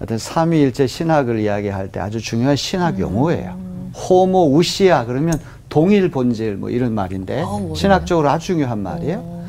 어떤 0.00 0.18
삼위일체 0.18 0.86
신학을 0.86 1.38
이야기할 1.40 1.88
때 1.92 2.00
아주 2.00 2.18
중요한 2.20 2.56
신학 2.56 2.98
용어예요. 2.98 3.56
호모 3.94 4.56
우시야 4.56 5.04
그러면 5.04 5.38
동일 5.68 6.10
본질 6.10 6.56
뭐 6.56 6.70
이런 6.70 6.94
말인데 6.94 7.44
신학적으로 7.76 8.30
아주 8.30 8.46
중요한 8.46 8.78
말이에요. 8.82 9.43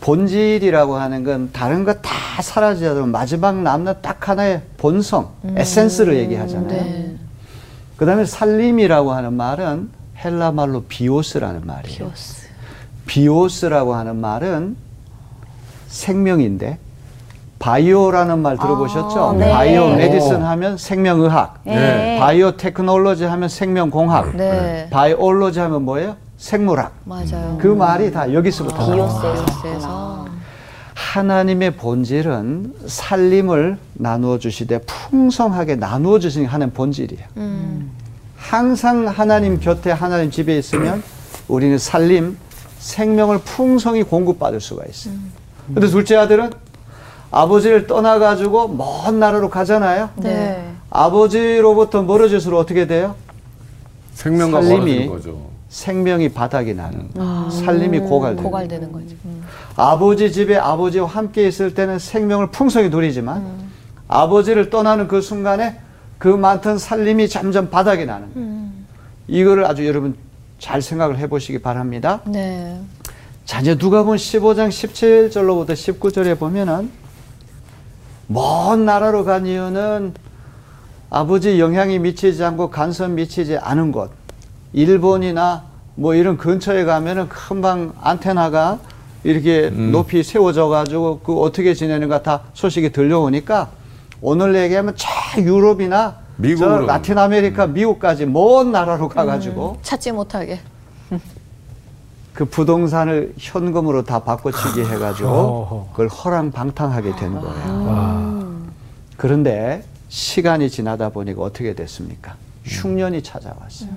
본질이라고 0.00 0.96
하는 0.96 1.24
건 1.24 1.50
다른 1.52 1.84
거 1.84 1.94
다 2.02 2.42
사라지더라도 2.42 3.06
마지막 3.06 3.56
남는 3.56 3.94
딱 4.02 4.28
하나의 4.28 4.60
본성, 4.76 5.30
에센스를 5.56 6.16
얘기하잖아요. 6.16 6.68
네. 6.68 7.16
그 7.96 8.04
다음에 8.04 8.24
살림이라고 8.26 9.12
하는 9.12 9.32
말은 9.32 9.90
헬라 10.22 10.52
말로 10.52 10.82
βίος라는 10.86 11.62
말이에요. 11.64 11.96
βίος. 11.98 12.46
βίος라고 13.06 13.94
하는 13.94 14.16
말은 14.16 14.76
생명인데 15.88 16.78
바이오라는 17.58 18.38
말 18.40 18.58
들어보셨죠? 18.58 19.28
아, 19.30 19.32
네. 19.32 19.50
바이오 19.50 19.82
오. 19.84 19.94
medicine 19.96 20.42
하면 20.42 20.76
생명의학, 20.76 21.60
네. 21.64 22.18
biotechnology 22.20 23.24
하면 23.24 23.48
생명공학, 23.48 24.36
네. 24.36 24.88
biology 24.90 25.58
하면 25.60 25.82
뭐예요? 25.84 26.16
생물학. 26.38 26.92
맞아요. 27.04 27.58
그 27.60 27.66
말이 27.68 28.12
다 28.12 28.32
여기서부터. 28.32 28.76
βίος에서 28.94 29.44
βίος에서. 29.46 30.26
하나님의 30.94 31.76
본질은 31.76 32.74
살림을 32.86 33.78
나누어 33.94 34.38
주시되 34.38 34.80
풍성하게 34.80 35.76
나누어 35.76 36.18
주시는 36.18 36.46
게 36.46 36.50
하나님 36.50 36.72
본질이에요. 36.74 37.24
음. 37.36 37.90
항상 38.36 39.06
하나님 39.06 39.58
곁에 39.60 39.90
하나님 39.90 40.30
집에 40.30 40.56
있으면 40.58 41.02
우리는 41.48 41.78
살림, 41.78 42.36
생명을 42.78 43.38
풍성히 43.38 44.02
공급받을 44.02 44.60
수가 44.60 44.84
있어요. 44.88 45.14
근데 45.66 45.88
둘째 45.88 46.16
아들은 46.16 46.52
아버지를 47.30 47.86
떠나가지고 47.86 48.68
먼 48.68 49.18
나라로 49.18 49.50
가잖아요. 49.50 50.10
네. 50.16 50.72
아버지로부터 50.90 52.02
멀어질수록 52.02 52.58
어떻게 52.60 52.86
돼요? 52.86 53.14
생명과 54.14 54.62
살림이 54.62 55.06
멀어지는 55.06 55.08
거죠. 55.08 55.45
생명이 55.68 56.30
바닥이 56.30 56.74
나는 56.74 57.12
거예요. 57.12 57.50
살림이 57.50 58.00
고갈되는. 58.00 58.42
고갈되는 58.42 58.92
거죠. 58.92 59.16
음. 59.24 59.42
아버지 59.76 60.32
집에 60.32 60.56
아버지와 60.56 61.06
함께 61.06 61.46
있을 61.46 61.74
때는 61.74 61.98
생명을 61.98 62.50
풍성히 62.50 62.88
누리지만 62.88 63.66
아버지를 64.08 64.70
떠나는 64.70 65.08
그 65.08 65.20
순간에 65.20 65.78
그 66.18 66.28
많던 66.28 66.78
살림이 66.78 67.28
점점 67.28 67.68
바닥이 67.68 68.06
나는 68.06 68.32
거예요. 68.32 68.66
이거를 69.28 69.66
아주 69.66 69.86
여러분 69.86 70.16
잘 70.58 70.80
생각을 70.80 71.18
해보시기 71.18 71.58
바랍니다. 71.58 72.20
네. 72.24 72.80
자, 73.44 73.60
이제 73.60 73.74
누가복음 73.74 74.16
15장 74.16 74.68
17절로부터 74.68 75.70
19절에 75.70 76.38
보면은 76.38 76.90
먼 78.28 78.84
나라로 78.84 79.24
간 79.24 79.46
이유는 79.46 80.14
아버지 81.10 81.60
영향이 81.60 81.98
미치지 81.98 82.42
않고 82.42 82.70
간섭 82.70 83.10
미치지 83.10 83.56
않은 83.58 83.92
곳. 83.92 84.10
일본이나 84.76 85.64
뭐 85.94 86.14
이런 86.14 86.36
근처에 86.36 86.84
가면은 86.84 87.30
금방 87.30 87.94
안테나가 88.00 88.78
이렇게 89.24 89.70
높이 89.70 90.22
세워져 90.22 90.68
가지고 90.68 91.20
그 91.20 91.40
어떻게 91.40 91.72
지내는가 91.72 92.22
다 92.22 92.42
소식이 92.52 92.92
들려오니까 92.92 93.70
오늘 94.20 94.54
얘기하면 94.54 94.94
저 94.96 95.40
유럽이나 95.40 96.16
저 96.18 96.42
미국으로 96.42 96.86
라틴 96.86 97.16
아메리카 97.16 97.66
미국까지 97.68 98.26
먼 98.26 98.70
나라로 98.70 99.08
가 99.08 99.24
가지고 99.24 99.78
찾지 99.82 100.12
못하게. 100.12 100.60
그 102.34 102.44
부동산을 102.44 103.32
현금으로 103.38 104.04
다 104.04 104.18
바꿔치기 104.18 104.84
해가지고. 104.84 105.88
그걸 105.92 106.08
허랑방탕하게 106.08 107.16
된 107.16 107.40
거예요. 107.40 108.56
그런데 109.16 109.82
시간이 110.10 110.68
지나다 110.68 111.08
보니까 111.08 111.40
어떻게 111.40 111.74
됐습니까? 111.74 112.34
흉년이 112.64 113.22
찾아왔어요. 113.22 113.88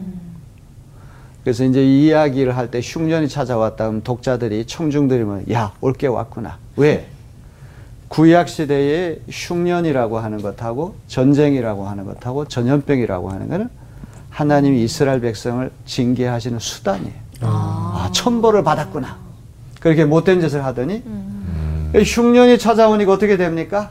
그래서 1.50 1.64
이제 1.64 1.84
이 1.84 2.06
이야기를 2.06 2.56
할 2.56 2.70
때 2.70 2.80
흉년이 2.84 3.28
찾아왔다 3.28 3.90
면 3.90 4.02
독자들이 4.04 4.68
청중들이 4.68 5.24
뭐야 5.24 5.74
올게 5.82 6.06
왔구나. 6.06 6.60
왜? 6.76 7.08
구약 8.08 8.48
시대에 8.50 9.18
흉년이라고 9.28 10.20
하는 10.20 10.44
것하고 10.44 10.94
전쟁이라고 11.08 11.88
하는 11.88 12.06
것하고 12.06 12.46
전염병이라고 12.46 13.32
하는 13.32 13.50
것은 13.50 13.70
하나님이 14.30 14.84
이스라엘 14.84 15.22
백성을 15.22 15.72
징계하시는 15.88 16.60
수단이에요. 16.60 17.14
아, 17.42 18.06
아 18.06 18.12
천벌을 18.12 18.64
받았구나. 18.64 19.18
그렇게 19.80 20.06
못된 20.06 20.42
짓을 20.42 20.64
하더니 20.64 21.02
음. 21.08 21.94
흉년이 21.96 22.60
찾아오니까 22.60 23.14
어떻게 23.14 23.38
됩니까? 23.38 23.90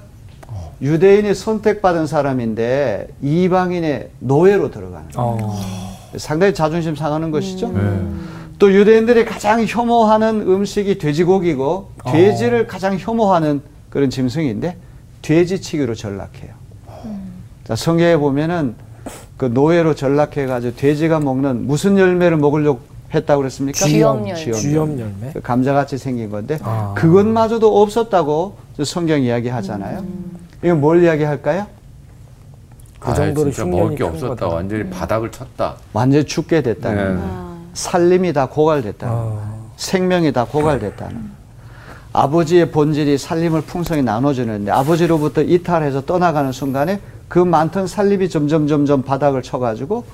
유대인이 0.81 1.35
선택받은 1.35 2.07
사람인데 2.07 3.09
이방인의 3.21 4.11
노예로 4.21 4.71
들어가는 4.71 5.09
거예요. 5.09 5.39
어. 5.43 5.98
상당히 6.17 6.55
자존심 6.55 6.97
상하는 6.97 7.31
것이죠. 7.31 7.67
음. 7.69 8.29
또 8.59 8.73
유대인들이 8.73 9.25
가장 9.25 9.65
혐오하는 9.67 10.43
음식이 10.43 10.99
돼지고기고 10.99 11.93
돼지를 12.07 12.63
어. 12.63 12.67
가장 12.67 12.97
혐오하는 12.99 13.61
그런 13.91 14.11
짐승인데 14.11 14.77
돼지치기로 15.23 15.95
전락해요. 15.95 16.53
음. 17.05 17.33
자, 17.65 17.77
성경에 17.77 18.17
보면은 18.17 18.75
그 19.37 19.47
노예로 19.47 19.95
전락해 19.95 20.47
가지고 20.47 20.77
돼지가 20.77 21.21
먹는 21.21 21.67
무슨 21.67 21.99
열매를 21.99 22.37
먹으려고 22.37 22.81
했다고 23.15 23.41
그랬습니까? 23.41 23.87
쥐염 23.87 24.29
열매. 24.29 24.53
쥐염 24.53 24.99
열매. 24.99 25.33
그 25.33 25.41
감자같이 25.41 25.97
생긴 25.97 26.29
건데 26.31 26.59
아. 26.63 26.93
그것마저도 26.97 27.81
없었다고 27.81 28.57
성경 28.85 29.23
이야기하잖아요. 29.23 30.01
음. 30.01 30.37
이건 30.63 30.81
뭘 30.81 31.03
이야기할까요? 31.03 31.67
그 32.99 33.15
정도로 33.15 33.51
아, 33.57 33.65
먹을 33.65 33.97
게 33.97 34.05
없었다. 34.05 34.29
거다. 34.29 34.49
완전히 34.49 34.83
음. 34.83 34.91
바닥을 34.91 35.31
쳤다. 35.31 35.77
완전히 35.93 36.25
죽게 36.25 36.63
됐다는 36.63 37.17
네. 37.17 37.23
아. 37.25 37.59
살림이 37.75 38.33
다 38.33 38.47
고갈됐다는 38.47 39.15
아. 39.15 39.55
생명이 39.77 40.33
다 40.33 40.45
고갈됐다는 40.45 41.39
아버지의 42.13 42.73
본질이 42.73 43.17
살림을 43.19 43.63
풍성히 43.63 44.03
나눠주는데 44.03 44.73
아버지로부터 44.73 45.43
이탈해서 45.43 46.05
떠나가는 46.05 46.51
순간에 46.51 47.01
그 47.29 47.39
많던 47.39 47.87
살림이 47.87 48.29
점점 48.29 48.67
점점 48.67 49.03
바닥을 49.03 49.43
쳐가지고 49.43 50.05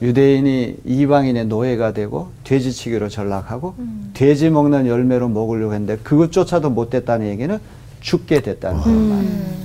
유대인이 0.00 0.76
이방인의 0.84 1.46
노예가 1.46 1.92
되고 1.92 2.30
돼지치기로 2.44 3.08
전락하고 3.08 3.74
음. 3.78 4.10
돼지 4.14 4.48
먹는 4.48 4.86
열매로 4.86 5.28
먹으려고 5.28 5.72
했는데 5.72 5.96
그것조차도 6.04 6.70
못 6.70 6.90
됐다는 6.90 7.26
얘기는 7.26 7.58
죽게 8.00 8.42
됐다는 8.42 8.80
음. 8.86 9.08
말이에요. 9.08 9.58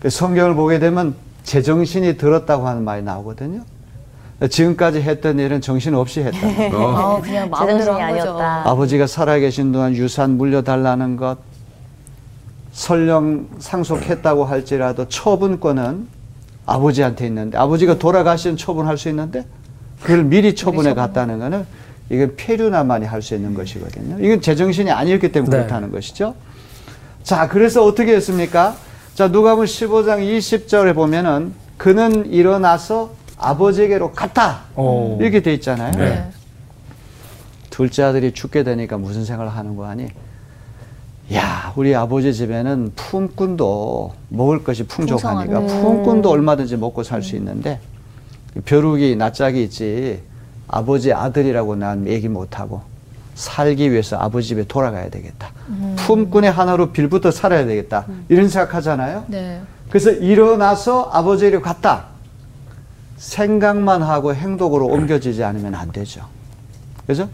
그 0.00 0.10
성경을 0.10 0.54
보게 0.54 0.78
되면 0.78 1.14
제정신이 1.44 2.16
들었다고 2.16 2.66
하는 2.66 2.82
말이 2.84 3.02
나오거든요. 3.02 3.62
지금까지 4.50 5.00
했던 5.00 5.38
일은 5.38 5.60
정신 5.60 5.94
없이 5.94 6.20
했다. 6.20 6.38
어, 6.76 7.20
그냥 7.22 7.48
마음대로 7.48 7.92
아니었다. 7.94 8.68
아버지가 8.68 9.06
살아계신 9.06 9.70
동안 9.72 9.94
유산 9.94 10.36
물려달라는 10.36 11.16
것, 11.16 11.38
설령 12.72 13.48
상속했다고 13.60 14.44
할지라도 14.44 15.08
처분권은 15.08 16.08
아버지한테 16.66 17.26
있는데 17.26 17.56
아버지가 17.56 17.98
돌아가신 17.98 18.56
처분할 18.56 18.98
수 18.98 19.08
있는데 19.10 19.46
그걸 20.00 20.24
미리 20.24 20.54
처분해 20.54 20.94
갔다는 20.94 21.38
거는 21.38 21.64
이건 22.10 22.34
폐류나만이 22.36 23.06
할 23.06 23.22
수 23.22 23.34
있는 23.34 23.54
것이거든요. 23.54 24.18
이건 24.24 24.40
제정신이 24.40 24.90
아니었기 24.90 25.30
때문에 25.30 25.50
네. 25.50 25.56
그렇다는 25.62 25.92
것이죠. 25.92 26.34
자, 27.22 27.48
그래서 27.48 27.84
어떻게 27.84 28.14
했습니까? 28.16 28.74
자, 29.14 29.28
누가복음 29.28 29.64
15장 29.64 30.18
20절에 30.18 30.94
보면은 30.94 31.52
그는 31.76 32.26
일어나서 32.32 33.12
아버지에게로 33.38 34.12
갔다. 34.12 34.62
오. 34.76 35.18
이렇게 35.20 35.40
돼 35.40 35.54
있잖아요. 35.54 35.92
네. 35.92 36.30
둘째 37.70 38.02
아들이 38.04 38.32
죽게 38.32 38.64
되니까 38.64 38.98
무슨 38.98 39.24
생각을 39.24 39.52
하는 39.52 39.76
거 39.76 39.86
아니? 39.86 40.08
야, 41.32 41.72
우리 41.76 41.94
아버지 41.94 42.34
집에는 42.34 42.92
품꾼도 42.96 44.14
먹을 44.28 44.62
것이 44.62 44.84
풍족하니까 44.84 45.60
품꾼도 45.60 46.28
얼마든지 46.30 46.76
먹고 46.76 47.02
살 47.02 47.22
수 47.22 47.34
있는데 47.36 47.80
벼룩이 48.64 49.16
낯짝이 49.16 49.62
있지 49.64 50.22
아버지 50.68 51.12
아들이라고 51.12 51.76
난 51.76 52.06
얘기 52.06 52.28
못하고 52.28 52.82
살기 53.34 53.90
위해서 53.90 54.16
아버지 54.16 54.48
집에 54.48 54.64
돌아가야 54.64 55.08
되겠다. 55.10 55.50
음. 55.68 55.94
품꾼의 55.98 56.50
하나로 56.50 56.92
빌부터 56.92 57.30
살아야 57.30 57.66
되겠다. 57.66 58.04
음. 58.08 58.24
이런 58.28 58.48
생각하잖아요. 58.48 59.24
네. 59.28 59.60
그래서 59.88 60.10
일어나서 60.10 61.10
아버지를 61.12 61.60
갔다. 61.60 62.06
생각만 63.16 64.02
하고 64.02 64.34
행동으로 64.34 64.86
옮겨지지 64.86 65.42
않으면 65.44 65.74
안 65.74 65.90
되죠. 65.92 66.22
그죠? 67.06 67.28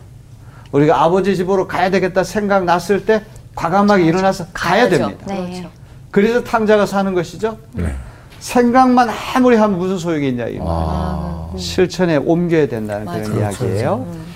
우리가 0.73 1.03
아버지 1.03 1.35
집으로 1.37 1.67
가야 1.67 1.91
되겠다 1.91 2.23
생각 2.23 2.65
났을 2.65 3.05
때 3.05 3.23
과감하게 3.55 4.03
그렇죠. 4.03 4.19
일어나서 4.19 4.47
가야 4.53 4.89
가야죠. 4.89 4.99
됩니다. 4.99 5.27
네. 5.27 5.51
그렇죠. 5.51 5.71
그래서 6.11 6.45
탕자가 6.45 6.87
사는 6.87 7.13
것이죠. 7.15 7.59
네. 7.73 7.95
생각만 8.39 9.09
아무리 9.35 9.57
하면 9.57 9.79
무슨 9.79 9.99
소용이 9.99 10.29
있냐 10.29 10.47
이 10.47 10.59
아. 10.63 11.51
실천에 11.59 12.17
옮겨야 12.17 12.69
된다는 12.69 13.05
맞아. 13.05 13.23
그런. 13.23 13.39
이야기예요. 13.41 14.07
음. 14.07 14.30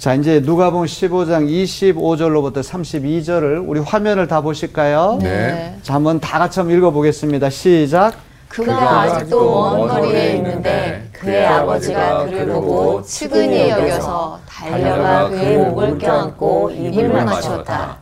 자 0.00 0.14
이제 0.14 0.40
누가복음 0.40 0.86
15장 0.86 1.46
25절로부터 1.46 2.60
32절을 2.62 3.62
우리 3.68 3.80
화면을 3.80 4.26
다 4.26 4.40
보실까요? 4.40 5.18
네. 5.20 5.76
자 5.82 5.92
한번 5.92 6.18
다 6.18 6.38
같이 6.38 6.58
한번 6.58 6.74
읽어 6.74 6.90
보겠습니다. 6.90 7.50
시작. 7.50 8.14
그가 8.48 9.02
아직도 9.02 9.76
먼 9.76 9.88
거리에 9.88 10.36
있는데 10.36 11.06
그의 11.12 11.46
아버지가 11.46 12.24
그를 12.24 12.46
보고 12.46 13.02
측은히 13.02 13.68
여겨서 13.68 14.40
달려가 14.48 15.28
그의 15.28 15.58
목을 15.58 15.98
껴안고 15.98 16.70
입을 16.70 17.22
맞췄다. 17.22 17.98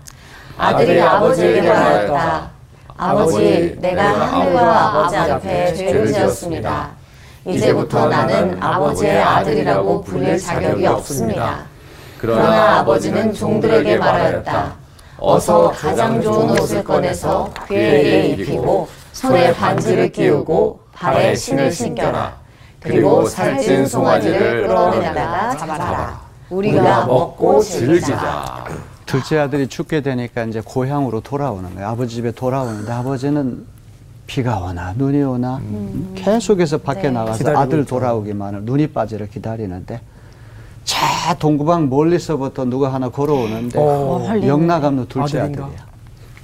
아들이 0.56 1.02
아버지에게 1.02 1.62
말하였다. 1.62 2.50
아버지, 2.96 3.76
내가 3.80 4.04
하늘과 4.04 5.00
아버지 5.00 5.16
앞에 5.16 5.74
죄를 5.74 6.12
지었습니다. 6.12 6.90
이제부터 7.44 8.08
나는 8.08 8.62
아버지의 8.62 9.20
아들이라고 9.20 10.02
불릴 10.02 10.38
자격이 10.38 10.86
없습니다. 10.86 11.66
그러나 12.18 12.80
아버지는 12.80 13.32
종들에게 13.32 13.96
말하였다. 13.98 14.72
어서 15.18 15.70
가장 15.70 16.20
좋은 16.20 16.50
옷을 16.50 16.84
꺼내서 16.84 17.52
그에게 17.66 18.28
입히고 18.28 18.88
손에 19.12 19.52
반지를 19.54 20.12
끼우고 20.12 20.80
발에 20.92 21.34
신을 21.34 21.72
신겨라. 21.72 22.36
그리고 22.80 23.24
살찐 23.26 23.86
송아지를 23.86 24.66
끌어내다가 24.66 25.56
잡아라. 25.56 26.20
우리가 26.50 27.06
먹고 27.06 27.60
즐기자. 27.60 28.64
둘째 29.06 29.38
아들이 29.38 29.66
죽게 29.68 30.02
되니까 30.02 30.44
이제 30.44 30.60
고향으로 30.64 31.20
돌아오는 31.20 31.74
거예요. 31.74 31.88
아버지 31.88 32.16
집에 32.16 32.30
돌아오는데 32.30 32.92
아버지는 32.92 33.64
비가 34.26 34.58
오나 34.58 34.92
눈이 34.94 35.22
오나 35.22 35.56
음. 35.56 36.12
계속해서 36.14 36.78
밖에 36.78 37.02
네. 37.02 37.10
나가서 37.12 37.56
아들 37.56 37.86
돌아오기만을 37.86 38.62
눈이 38.64 38.88
빠지를 38.88 39.28
기다리는데 39.30 40.00
자 40.88 41.34
동구방 41.38 41.90
멀리서부터 41.90 42.64
누가 42.64 42.94
하나 42.94 43.10
걸어오는데 43.10 43.78
어, 43.78 44.24
영나감로 44.42 45.06
둘째 45.06 45.40
아들인가? 45.40 45.66
아들이야. 45.66 45.86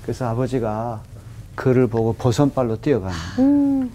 그래서 0.02 0.26
아버지가 0.26 1.00
그를 1.54 1.87
보고 1.87 2.12
버선발로 2.12 2.76
뛰어가는 2.83 3.16
음. 3.38 3.90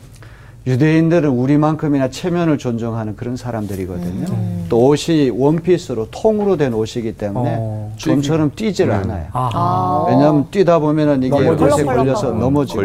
유대인들은 0.65 1.29
우리만큼이나 1.29 2.09
체면을 2.09 2.57
존중하는 2.57 3.15
그런 3.15 3.38
사람들이거든요. 3.38 4.25
음. 4.27 4.65
또 4.69 4.88
옷이 4.88 5.29
원피스로 5.29 6.07
통으로 6.09 6.57
된 6.57 6.73
옷이기 6.73 7.13
때문에 7.13 7.55
어. 7.59 7.93
좀처럼 7.97 8.53
뛰지를 8.55 8.91
음. 8.91 8.99
않아요. 9.01 9.27
아. 9.33 10.05
왜냐하면 10.09 10.47
뛰다 10.49 10.79
보면은 10.79 11.21
이게 11.21 11.35
옷에 11.35 11.83
걸려서 11.83 12.31
넘어지고 12.31 12.81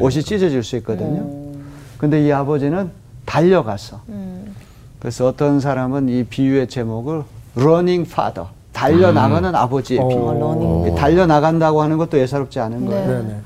옷이 0.00 0.20
찢어질 0.24 0.64
수 0.64 0.76
있거든요. 0.78 1.20
음. 1.20 1.64
근데 1.96 2.26
이 2.26 2.32
아버지는 2.32 2.90
달려갔어. 3.24 4.00
음. 5.04 5.08
그래서 5.08 5.26
어떤 5.28 5.60
사람은 5.60 6.08
이 6.08 6.24
비유의 6.24 6.68
제목을 6.68 7.24
Running 7.56 8.10
Father, 8.10 8.48
달려나가는 8.72 9.50
음. 9.50 9.54
아버지의 9.54 10.00
어. 10.00 10.08
비유. 10.08 10.94
달려나간다고 10.96 11.82
하는 11.82 11.98
것도 11.98 12.18
예사롭지 12.18 12.58
않은 12.58 12.86
거예요. 12.86 13.22
네. 13.22 13.36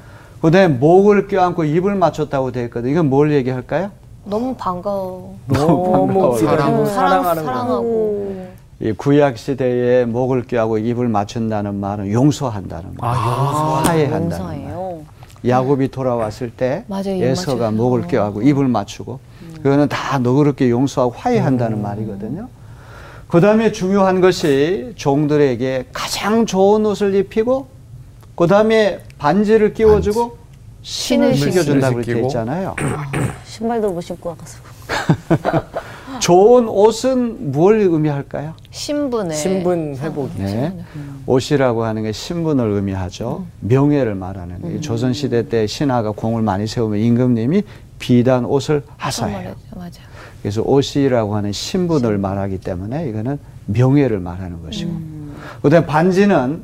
그 0.40 0.50
다음에 0.52 0.68
목을 0.68 1.26
껴안고 1.26 1.64
입을 1.64 1.96
맞췄다고 1.96 2.52
되어 2.52 2.64
있거든. 2.66 2.90
이건 2.90 3.10
뭘 3.10 3.32
얘기할까요? 3.32 3.90
너무 4.24 4.54
반가워. 4.54 5.36
너무 5.48 6.06
반가워. 6.06 6.38
사랑, 6.38 6.86
사랑하는 6.86 7.44
사랑하고. 7.44 8.48
이 8.80 8.92
구약 8.92 9.36
시대에 9.36 10.04
목을 10.04 10.44
껴하고 10.46 10.78
입을 10.78 11.08
맞춘다는 11.08 11.74
말은 11.80 12.12
용서한다는 12.12 12.90
말. 12.98 13.10
아, 13.10 13.82
화해한다는 13.84 14.44
말. 14.44 14.68
야곱이 15.46 15.88
돌아왔을 15.88 16.50
때 16.50 16.84
맞아요, 16.88 17.22
에서가 17.22 17.70
목을 17.70 18.08
껴하고 18.08 18.42
입을 18.42 18.66
맞추고 18.68 19.20
음. 19.42 19.47
그거는 19.68 19.88
다 19.88 20.18
너그럽게 20.18 20.70
용서하고 20.70 21.12
화해한다는 21.14 21.78
음. 21.78 21.82
말이거든요. 21.82 22.48
그 23.28 23.42
다음에 23.42 23.70
중요한 23.70 24.22
것이 24.22 24.92
종들에게 24.96 25.88
가장 25.92 26.46
좋은 26.46 26.86
옷을 26.86 27.14
입히고 27.14 27.66
그 28.34 28.46
다음에 28.46 29.00
반지를 29.18 29.74
끼워주고 29.74 30.30
반지. 30.30 30.38
신을 30.80 31.34
신겨준다고 31.34 31.96
그렇게 31.96 32.14
했잖아요. 32.14 32.76
신발도 33.44 33.92
못 33.92 34.00
신고 34.00 34.30
와가지고. 34.30 34.64
좋은 36.20 36.66
옷은 36.66 37.52
뭘 37.52 37.78
의미할까요? 37.80 38.54
신분을 38.70 39.34
신분 39.34 39.96
회복이. 39.96 40.38
네. 40.38 40.72
옷이라고 41.26 41.84
하는 41.84 42.04
게 42.04 42.12
신분을 42.12 42.70
의미하죠. 42.70 43.44
명예를 43.60 44.14
말하는 44.14 44.62
거예요. 44.62 44.80
조선시대 44.80 45.48
때 45.48 45.66
신하가 45.66 46.12
공을 46.12 46.40
많이 46.40 46.66
세우면 46.66 46.98
임금님이 46.98 47.62
비단 47.98 48.44
옷을 48.44 48.82
하사해요. 48.96 49.54
맞아. 49.76 50.00
그래서 50.42 50.62
옷이라고 50.62 51.34
하는 51.36 51.52
신분을 51.52 52.18
말하기 52.18 52.58
때문에 52.58 53.08
이거는 53.08 53.38
명예를 53.66 54.20
말하는 54.20 54.62
것이고. 54.62 54.90
그다음에 55.62 55.86
반지는 55.86 56.62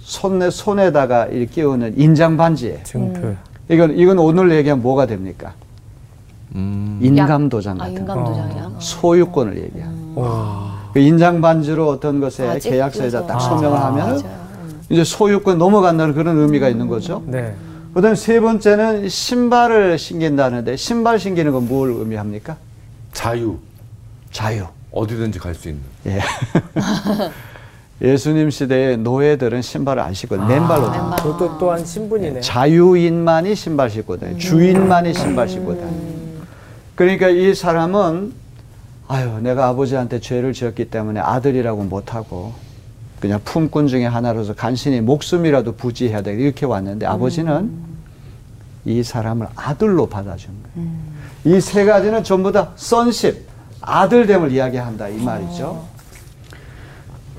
손에 0.00 0.50
손에다가 0.50 1.26
이렇게 1.26 1.46
끼우는 1.46 1.94
인장 1.98 2.36
반지예요. 2.36 2.82
증표. 2.84 3.34
이건 3.68 3.96
이건 3.96 4.18
오늘 4.18 4.50
얘기하면 4.52 4.82
뭐가 4.82 5.06
됩니까? 5.06 5.52
음. 6.54 6.98
인감 7.00 7.48
도장 7.48 7.76
아 7.80 7.84
같은 7.84 7.94
거. 7.94 8.00
인감 8.00 8.24
도장이야. 8.24 8.70
소유권을 8.80 9.62
얘기하는. 9.62 10.12
와. 10.16 10.90
그 10.92 10.98
인장 10.98 11.40
반지로 11.40 11.88
어떤 11.88 12.18
것에 12.18 12.48
아, 12.48 12.58
계약서에다. 12.58 13.26
딱 13.26 13.38
서명을 13.38 13.76
아, 13.76 13.86
하면 13.86 14.06
맞아요. 14.06 14.40
이제 14.88 15.04
소유권 15.04 15.58
넘어간다는 15.58 16.14
그런 16.14 16.36
의미가 16.38 16.68
있는 16.68 16.88
거죠. 16.88 17.22
네. 17.26 17.54
그다음 17.94 18.14
세 18.14 18.40
번째는 18.40 19.08
신발을 19.08 19.98
신긴다는데 19.98 20.76
신발 20.76 21.18
신기는 21.18 21.50
건 21.52 21.66
뭘 21.66 21.90
의미합니까? 21.90 22.56
자유. 23.12 23.58
자유. 24.32 24.64
어디든지 24.92 25.38
갈 25.38 25.54
수 25.54 25.68
있는. 25.68 25.82
예. 26.06 26.20
예수님 28.02 28.48
시대에 28.50 28.96
노예들은 28.96 29.60
신발을 29.60 30.02
안 30.02 30.14
신고 30.14 30.36
맨발로 30.36 30.86
다녔어요. 30.86 31.02
맨발. 31.02 31.18
그것도 31.22 31.58
또한 31.58 31.84
신분이네. 31.84 32.40
자유인만이 32.40 33.54
신발 33.54 33.90
신고 33.90 34.16
다녀요. 34.18 34.38
주인만이 34.38 35.12
신발 35.12 35.48
신고 35.48 35.74
다녀요. 35.74 36.20
그러니까 36.94 37.28
이 37.28 37.54
사람은 37.54 38.32
아유 39.08 39.38
내가 39.40 39.66
아버지한테 39.68 40.20
죄를 40.20 40.52
지었기 40.54 40.86
때문에 40.90 41.20
아들이라고 41.20 41.82
못하고 41.84 42.54
그냥 43.20 43.40
품꾼 43.44 43.86
중에 43.86 44.06
하나로서 44.06 44.54
간신히 44.54 45.00
목숨이라도 45.00 45.76
부지해야 45.76 46.22
돼 46.22 46.32
이렇게 46.32 46.64
왔는데 46.66 47.06
아버지는 47.06 47.70
이 48.86 49.02
사람을 49.02 49.46
아들로 49.54 50.06
받아준 50.06 50.50
거예요. 50.74 50.88
이세 51.44 51.84
가지는 51.84 52.24
전부 52.24 52.50
다 52.50 52.72
선십 52.76 53.46
아들됨을 53.82 54.52
이야기한다 54.52 55.08
이 55.08 55.16
말이죠. 55.22 55.84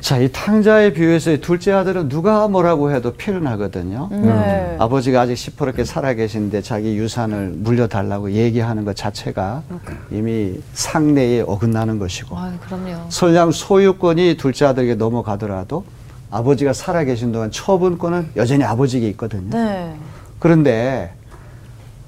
자, 0.01 0.17
이 0.17 0.29
탕자의 0.31 0.93
비유에서 0.93 1.31
이 1.31 1.41
둘째 1.41 1.71
아들은 1.71 2.09
누가 2.09 2.47
뭐라고 2.47 2.91
해도 2.91 3.13
필요하거든요. 3.13 4.09
네. 4.11 4.75
아버지가 4.79 5.21
아직 5.21 5.35
시퍼렇게 5.35 5.85
살아계신데 5.85 6.63
자기 6.63 6.97
유산을 6.97 7.53
물려달라고 7.57 8.31
얘기하는 8.31 8.83
것 8.83 8.95
자체가 8.95 9.61
이미 10.09 10.59
상례에 10.73 11.41
어긋나는 11.41 11.99
것이고 11.99 12.35
아 12.35 12.51
그럼요. 12.65 13.09
설령 13.09 13.51
소유권이 13.51 14.37
둘째 14.37 14.65
아들에게 14.65 14.95
넘어가더라도 14.95 15.85
아버지가 16.31 16.73
살아계신 16.73 17.31
동안 17.31 17.51
처분권은 17.51 18.31
여전히 18.37 18.63
아버지에게 18.63 19.07
있거든요. 19.09 19.55
네. 19.55 19.95
그런데 20.39 21.13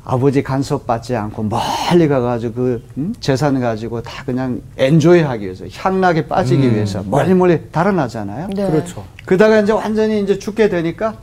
아버지 0.06 0.44
간섭받지 0.44 1.16
않고 1.16 1.44
멀리 1.44 2.08
가가지고 2.08 2.54
그 2.54 2.84
음? 2.98 3.14
재산 3.22 3.60
가지고 3.62 4.02
다 4.02 4.24
그냥 4.26 4.62
엔조이하기 4.78 5.46
위해서 5.46 5.66
향락에 5.72 6.28
빠지기 6.28 6.74
위해서 6.74 7.04
멀리 7.04 7.34
멀리 7.34 7.70
달아나잖아요. 7.72 8.50
네. 8.54 8.70
그렇죠. 8.70 9.06
그러다가 9.26 9.62
이제 9.62 9.72
완전히 9.72 10.22
이제 10.22 10.38
죽게 10.38 10.68
되니까 10.68 11.16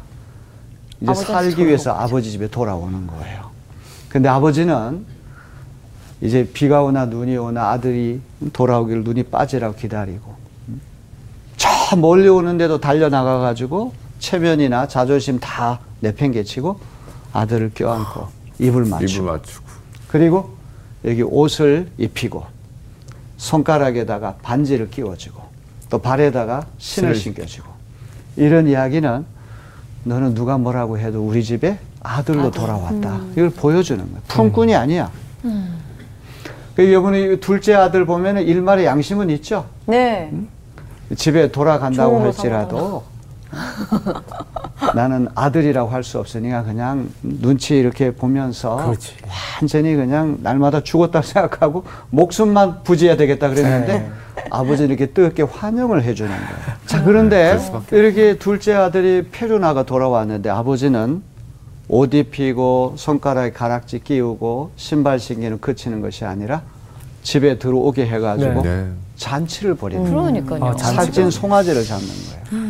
이제 1.00 1.14
살기 1.14 1.66
위해서 1.66 1.92
아버지 1.92 2.30
집에 2.30 2.48
돌아오는 2.48 3.06
거예요. 3.06 3.50
근데 4.08 4.28
아버지는 4.28 5.04
이제 6.22 6.48
비가 6.50 6.82
오나 6.82 7.04
눈이 7.04 7.36
오나 7.36 7.70
아들이 7.70 8.20
돌아오기를 8.52 9.04
눈이 9.04 9.24
빠지라고 9.24 9.74
기다리고 9.76 10.34
음? 10.68 10.80
저 11.56 11.96
멀리 11.96 12.28
오는데도 12.28 12.80
달려 12.80 13.10
나가 13.10 13.38
가지고 13.38 13.92
체면이나 14.18 14.88
자존심 14.88 15.38
다 15.38 15.80
내팽개치고 16.00 16.80
아들을 17.32 17.72
껴안고 17.74 18.39
입을 18.60 18.84
맞추고. 18.84 19.04
입을 19.04 19.32
맞추고. 19.32 19.66
그리고 20.08 20.50
여기 21.04 21.22
옷을 21.22 21.88
입히고 21.98 22.44
손가락에다가 23.38 24.36
반지를 24.42 24.90
끼워주고 24.90 25.40
또 25.88 25.98
발에다가 25.98 26.66
신을 26.78 27.14
신겨주고. 27.14 27.68
이런 28.36 28.68
이야기는 28.68 29.24
너는 30.04 30.34
누가 30.34 30.56
뭐라고 30.58 30.98
해도 30.98 31.26
우리 31.26 31.42
집에 31.42 31.78
아들로 32.02 32.48
아들. 32.48 32.52
돌아왔다. 32.52 33.20
이걸 33.32 33.50
보여주는 33.50 34.00
거야 34.10 34.20
품꾼이 34.28 34.74
아니야. 34.74 35.10
그 36.76 36.82
이번에 36.82 37.36
둘째 37.40 37.74
아들 37.74 38.06
보면은 38.06 38.42
일말의 38.42 38.86
양심은 38.86 39.30
있죠? 39.30 39.66
네. 39.86 40.32
집에 41.16 41.50
돌아간다고 41.50 42.12
좋은 42.12 42.20
거 42.20 42.26
할지라도 42.26 43.04
나는 44.94 45.28
아들이라고 45.34 45.90
할 45.90 46.00
수 46.02 46.18
없으니까 46.18 46.62
그냥 46.64 47.10
눈치 47.22 47.76
이렇게 47.76 48.10
보면서 48.10 48.76
그렇지. 48.76 49.14
완전히 49.60 49.94
그냥 49.94 50.38
날마다 50.42 50.80
죽었다 50.82 51.20
생각하고 51.22 51.84
목숨만 52.08 52.82
부지해야 52.82 53.16
되겠다 53.16 53.50
그랬는데 53.50 53.98
네. 53.98 54.10
아버지는 54.50 54.88
이렇게 54.90 55.06
뜨겁게 55.12 55.42
환영을 55.42 56.02
해주는 56.02 56.30
거예요. 56.30 56.76
자 56.86 57.04
그런데 57.04 57.58
이렇게 57.92 58.38
둘째 58.38 58.72
아들이 58.74 59.28
페루나가 59.30 59.82
돌아왔는데 59.84 60.48
아버지는 60.48 61.22
옷 61.88 62.14
입히고 62.14 62.94
손가락에 62.96 63.52
가락지 63.52 64.00
끼우고 64.00 64.70
신발 64.76 65.18
신기는 65.18 65.60
그치는 65.60 66.00
것이 66.00 66.24
아니라 66.24 66.62
집에 67.22 67.58
들어오게 67.58 68.06
해가지고 68.06 68.62
네. 68.62 68.76
네. 68.84 68.86
잔치를 69.16 69.74
벌이는 69.74 70.04
거예요. 70.04 70.16
그러니까요. 70.18 70.64
아, 70.64 70.74
잔치. 70.76 70.96
살찐 70.96 71.30
송아지를 71.30 71.84
잡는 71.84 72.06
거예요. 72.08 72.69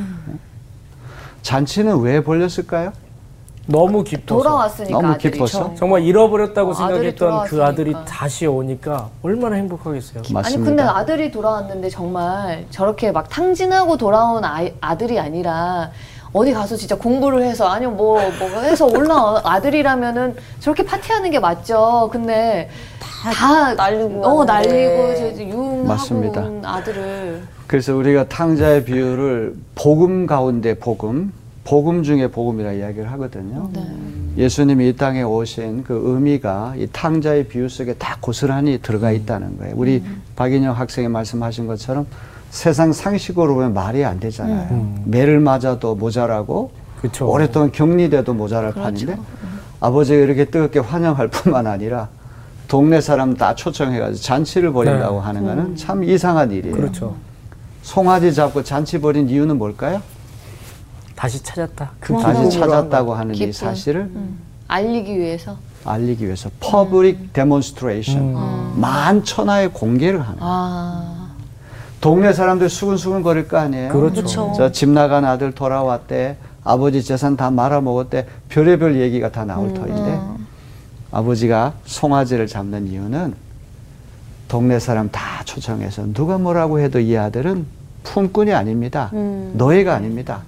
잔치는 1.43 2.01
왜 2.01 2.23
벌렸을까요? 2.23 2.93
너무 3.67 4.03
깊어서. 4.03 4.43
돌아왔으니까 4.43 4.93
너무 5.01 5.13
아들이. 5.15 5.31
깊어서? 5.33 5.73
정말 5.77 6.03
잃어버렸다고 6.03 6.71
어, 6.71 6.73
아들이 6.75 6.87
생각했던 7.13 7.15
그 7.45 7.51
돌아왔으니까. 7.51 7.67
아들이 7.67 7.95
다시 8.07 8.47
오니까 8.47 9.11
얼마나 9.23 9.57
행복하겠어요. 9.57 10.23
아니 10.25 10.33
맞습니다. 10.33 10.65
근데 10.65 10.83
아들이 10.83 11.31
돌아왔는데 11.31 11.89
정말 11.89 12.67
저렇게 12.71 13.13
막 13.13 13.29
탕진하고 13.29 13.97
돌아온 13.97 14.45
아이, 14.45 14.73
아들이 14.81 15.21
아니라 15.21 15.91
어디 16.33 16.53
가서 16.53 16.77
진짜 16.77 16.97
공부를 16.97 17.43
해서 17.43 17.69
아니면 17.69 17.97
뭐, 17.97 18.21
뭐 18.39 18.49
해서 18.63 18.87
올라온 18.87 19.41
아들이라면은 19.45 20.37
저렇게 20.59 20.85
파티하는 20.85 21.31
게 21.31 21.39
맞죠. 21.39 22.09
근데 22.13 22.71
다, 22.99 23.75
날리고 23.75 24.25
어 24.27 24.41
하는데. 24.41 24.53
날리고 24.69 25.15
저- 25.17 25.37
저 25.37 25.43
유흥하고 25.45 25.85
맞습니다. 25.85 26.41
온 26.41 26.65
아들을 26.65 27.43
그래서 27.71 27.95
우리가 27.95 28.27
탕자의 28.27 28.85
비유를 28.85 29.55
복음 29.77 30.27
가운데 30.27 30.75
복음, 30.75 31.33
복음 31.63 32.03
중에 32.03 32.27
복음이라 32.27 32.73
이야기를 32.73 33.13
하거든요. 33.13 33.71
네. 33.73 33.81
예수님이 34.39 34.89
이 34.89 34.97
땅에 34.97 35.23
오신 35.23 35.85
그 35.85 36.03
의미가 36.05 36.75
이 36.79 36.89
탕자의 36.91 37.47
비유 37.47 37.69
속에 37.69 37.95
다 37.95 38.17
고스란히 38.21 38.81
들어가 38.83 39.13
있다는 39.13 39.57
거예요. 39.59 39.75
우리 39.77 40.03
박인영 40.35 40.77
학생이 40.77 41.07
말씀하신 41.07 41.69
것처럼 41.69 42.09
세상 42.51 42.93
상식으로 42.93 43.55
보면 43.55 43.73
말이 43.73 44.05
안 44.05 44.19
되잖아요. 44.19 45.05
매를 45.05 45.39
맞아도 45.39 45.95
모자라고 45.95 46.73
그쵸. 47.01 47.31
오랫동안 47.31 47.71
격리돼도 47.71 48.35
모자랄 48.35 48.75
판인데 48.75 49.17
아버지가 49.79 50.19
이렇게 50.19 50.47
뜨겁게 50.47 50.81
환영할 50.81 51.29
뿐만 51.29 51.69
아니라 51.69 52.09
동네 52.67 53.01
사람 53.01 53.37
다 53.37 53.55
초청해가지고 53.55 54.21
잔치를 54.21 54.73
벌인다고 54.73 55.21
네. 55.21 55.25
하는 55.25 55.45
거는 55.45 55.77
참 55.77 56.03
이상한 56.03 56.51
일이에요. 56.51 56.75
그렇죠. 56.75 57.30
송아지 57.83 58.33
잡고 58.35 58.63
잔치 58.63 59.01
벌인 59.01 59.29
이유는 59.29 59.59
뭘까요? 59.59 60.03
다시 61.17 61.43
찾았다. 61.43 61.91
그 62.01 62.15
다시 62.19 62.51
찾았다고 62.59 63.15
하는 63.15 63.35
이 63.35 63.39
기쁨. 63.39 63.53
사실을 63.53 64.11
알리기 64.69 65.19
위해서 65.19 65.57
알리기 65.85 66.25
위해서 66.25 66.51
public 66.61 67.33
demonstration 67.33 68.17
음. 68.37 68.73
만천하에 68.81 69.69
공개를 69.69 70.21
하는 70.21 70.39
거예요. 70.39 70.53
아 70.53 71.31
동네 72.01 72.33
사람들 72.33 72.69
수근수근 72.71 73.23
거릴 73.23 73.49
거 73.49 73.59
아니에요. 73.59 73.93
그렇죠. 73.93 74.15
그렇죠. 74.23 74.53
저 74.57 74.73
집 74.73 74.89
나간 74.89 75.25
아들 75.25 75.53
돌아왔대. 75.53 76.37
아버지 76.65 77.03
재산 77.03 77.37
다 77.37 77.51
말아먹었대. 77.51 78.27
별의별 78.49 79.01
얘기가 79.01 79.31
다 79.31 79.45
나올 79.45 79.73
터인데 79.75 80.19
아버지가 81.11 81.75
송아지를 81.87 82.47
잡는 82.47 82.87
이유는 82.89 83.35
동네 84.49 84.79
사람 84.79 85.11
다 85.11 85.43
초청해서 85.45 86.13
누가 86.13 86.39
뭐라고 86.39 86.81
해도 86.81 87.01
이 87.01 87.17
아들은 87.17 87.67
품꾼이 88.05 88.53
아닙니다. 88.53 89.11
음. 89.13 89.53
노예가 89.55 89.95
아닙니다. 89.95 90.43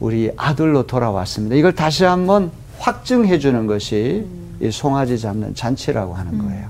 우리 0.00 0.30
아들로 0.36 0.86
돌아왔습니다. 0.86 1.56
이걸 1.56 1.74
다시 1.74 2.04
한번 2.04 2.50
확증해 2.78 3.38
주는 3.38 3.66
것이 3.66 4.26
이 4.60 4.70
송아지 4.70 5.18
잡는 5.18 5.54
잔치라고 5.54 6.14
하는 6.14 6.38
거예요. 6.38 6.68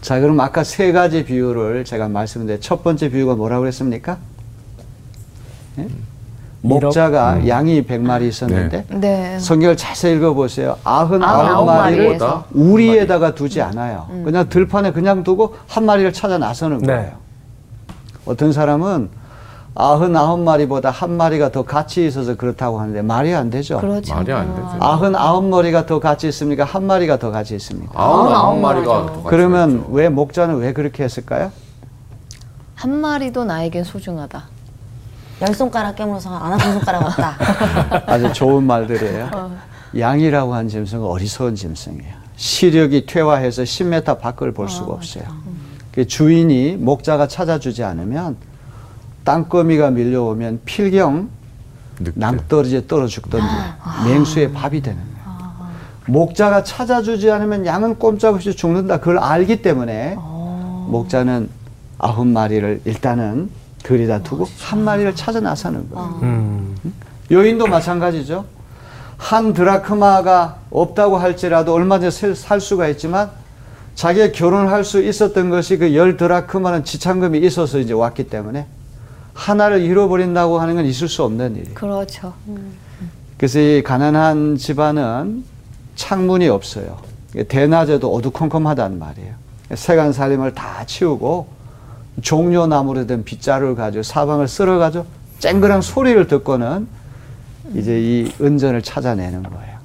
자, 0.00 0.20
그럼 0.20 0.38
아까 0.40 0.64
세 0.64 0.92
가지 0.92 1.24
비유를 1.24 1.84
제가 1.84 2.08
말씀드렸는데 2.08 2.60
첫 2.60 2.84
번째 2.84 3.08
비유가 3.08 3.34
뭐라고 3.34 3.62
그랬습니까? 3.62 4.18
예? 5.78 5.88
목자가 6.60 7.34
음. 7.34 7.48
양이 7.48 7.84
100마리 7.84 8.22
있었는데 8.22 8.86
네. 8.88 8.98
네. 8.98 9.38
성경을 9.38 9.76
자세히 9.76 10.16
읽어보세요. 10.16 10.76
아흔 10.84 11.22
아홉 11.22 11.66
마리를 11.66 12.18
우리에다가 12.52 13.34
두지 13.34 13.60
않아요. 13.62 14.06
음. 14.10 14.24
그냥 14.24 14.48
들판에 14.48 14.92
그냥 14.92 15.22
두고 15.22 15.56
한 15.66 15.84
마리를 15.84 16.12
찾아 16.12 16.38
나서는 16.38 16.78
네. 16.78 16.86
거예요. 16.86 17.02
네. 17.02 17.12
어떤 18.26 18.52
사람은 18.52 19.08
아흔 19.78 20.16
아홉 20.16 20.40
마리보다 20.40 20.90
한 20.90 21.16
마리가 21.16 21.50
더 21.50 21.62
가치 21.62 22.06
있어서 22.06 22.34
그렇다고 22.34 22.80
하는데 22.80 23.02
말이 23.02 23.34
안 23.34 23.50
되죠. 23.50 23.78
그렇죠. 23.78 24.14
말이 24.14 24.32
안 24.32 24.54
되죠. 24.54 24.76
아흔 24.80 25.14
아홉 25.14 25.44
마리가 25.44 25.86
더 25.86 26.00
가치 26.00 26.28
있습니까? 26.28 26.64
한 26.64 26.86
마리가 26.86 27.18
더 27.18 27.30
가치 27.30 27.54
있습니까? 27.56 27.92
아흔 27.94 28.32
아홉 28.34 28.58
마리가 28.58 29.22
그러면 29.24 29.84
왜 29.90 30.08
목자는 30.08 30.56
왜 30.56 30.72
그렇게 30.72 31.04
했을까요? 31.04 31.52
한 32.74 32.90
마리도 33.00 33.44
나에겐 33.44 33.84
소중하다. 33.84 34.44
열 35.42 35.54
손가락 35.54 35.96
깨물어서 35.96 36.34
안 36.34 36.54
아픈 36.54 36.72
손가락 36.72 37.04
없다. 37.04 37.36
아주 38.06 38.32
좋은 38.32 38.64
말들이에요. 38.64 39.30
어. 39.34 39.56
양이라고 39.98 40.54
한 40.54 40.68
짐승은 40.68 41.06
어리석은 41.06 41.54
짐승이에요. 41.54 42.14
시력이 42.36 43.04
퇴화해서 43.06 43.62
10m 43.62 44.20
밖을 44.20 44.52
볼 44.52 44.68
수가 44.70 44.92
어, 44.92 44.94
없어요. 44.94 45.24
그 45.24 45.65
주인이 46.04 46.76
목자가 46.76 47.26
찾아주지 47.26 47.82
않으면 47.82 48.36
땅거미가 49.24 49.90
밀려오면 49.90 50.60
필경 50.64 51.30
낭떠러지에 52.14 52.86
떨어 52.86 53.06
죽던지 53.06 53.46
아. 53.82 54.04
맹수의 54.06 54.52
밥이 54.52 54.82
되는 54.82 54.98
거예요. 54.98 55.16
아. 55.24 55.70
목자가 56.06 56.62
찾아주지 56.62 57.30
않으면 57.30 57.64
양은 57.64 57.98
꼼짝없이 57.98 58.54
죽는다. 58.54 58.98
그걸 58.98 59.18
알기 59.18 59.62
때문에 59.62 60.14
어. 60.18 60.86
목자는 60.90 61.48
아홉 61.98 62.26
마리를 62.26 62.82
일단은 62.84 63.50
들이다 63.82 64.22
두고 64.22 64.46
한 64.60 64.84
마리를 64.84 65.14
찾아 65.14 65.40
나서는 65.40 65.88
거예요. 65.90 66.06
아. 66.06 66.18
음. 66.22 66.76
여인도 67.30 67.66
마찬가지죠. 67.66 68.44
한 69.16 69.54
드라크마가 69.54 70.58
없다고 70.70 71.16
할지라도 71.16 71.72
얼마든지 71.72 72.34
살 72.34 72.60
수가 72.60 72.88
있지만 72.88 73.30
자기가 73.96 74.32
결혼할 74.32 74.84
수 74.84 75.02
있었던 75.02 75.50
것이 75.50 75.78
그 75.78 75.94
열 75.94 76.16
드라크마는 76.16 76.84
지참금이 76.84 77.38
있어서 77.40 77.78
이제 77.78 77.92
왔기 77.94 78.28
때문에 78.28 78.66
하나를 79.34 79.80
잃어버린다고 79.82 80.58
하는 80.58 80.76
건 80.76 80.84
있을 80.86 81.08
수 81.08 81.24
없는 81.24 81.56
일이에요. 81.56 81.74
그렇죠. 81.74 82.32
음. 82.48 82.72
그래서 83.38 83.58
이 83.58 83.82
가난한 83.82 84.56
집안은 84.56 85.44
창문이 85.96 86.48
없어요. 86.48 86.98
대낮에도 87.48 88.14
어두컴컴하단 88.14 88.98
말이에요. 88.98 89.34
세간 89.74 90.12
살림을 90.12 90.54
다 90.54 90.84
치우고 90.86 91.48
종려나무로 92.22 93.06
된 93.06 93.24
빗자루를 93.24 93.74
가지고 93.74 94.02
사방을 94.02 94.48
쓸어가지고 94.48 95.04
쨍그랑 95.38 95.82
소리를 95.82 96.26
듣고는 96.28 96.86
이제 97.74 98.00
이 98.00 98.32
은전을 98.40 98.80
찾아내는 98.82 99.42
거예요. 99.42 99.76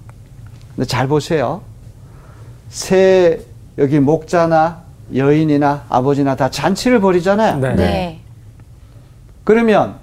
근데 0.75 0.87
잘 0.87 1.07
보세요. 1.07 1.61
새 2.69 3.41
여기 3.77 3.99
목자나 3.99 4.81
여인이나 5.15 5.83
아버지나 5.89 6.35
다 6.35 6.49
잔치를 6.49 6.99
벌이잖아요. 7.01 7.57
네. 7.57 7.75
네. 7.75 8.19
그러면 9.43 9.95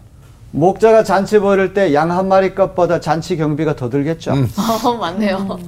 목자가 0.50 1.04
잔치 1.04 1.38
벌일 1.38 1.74
때 1.74 1.92
양 1.94 2.10
한 2.10 2.28
마리 2.28 2.54
값보다 2.54 3.00
잔치 3.00 3.36
경비가 3.36 3.76
더 3.76 3.88
들겠죠. 3.90 4.32
음. 4.32 4.48
어, 4.84 4.94
맞네요. 4.94 5.58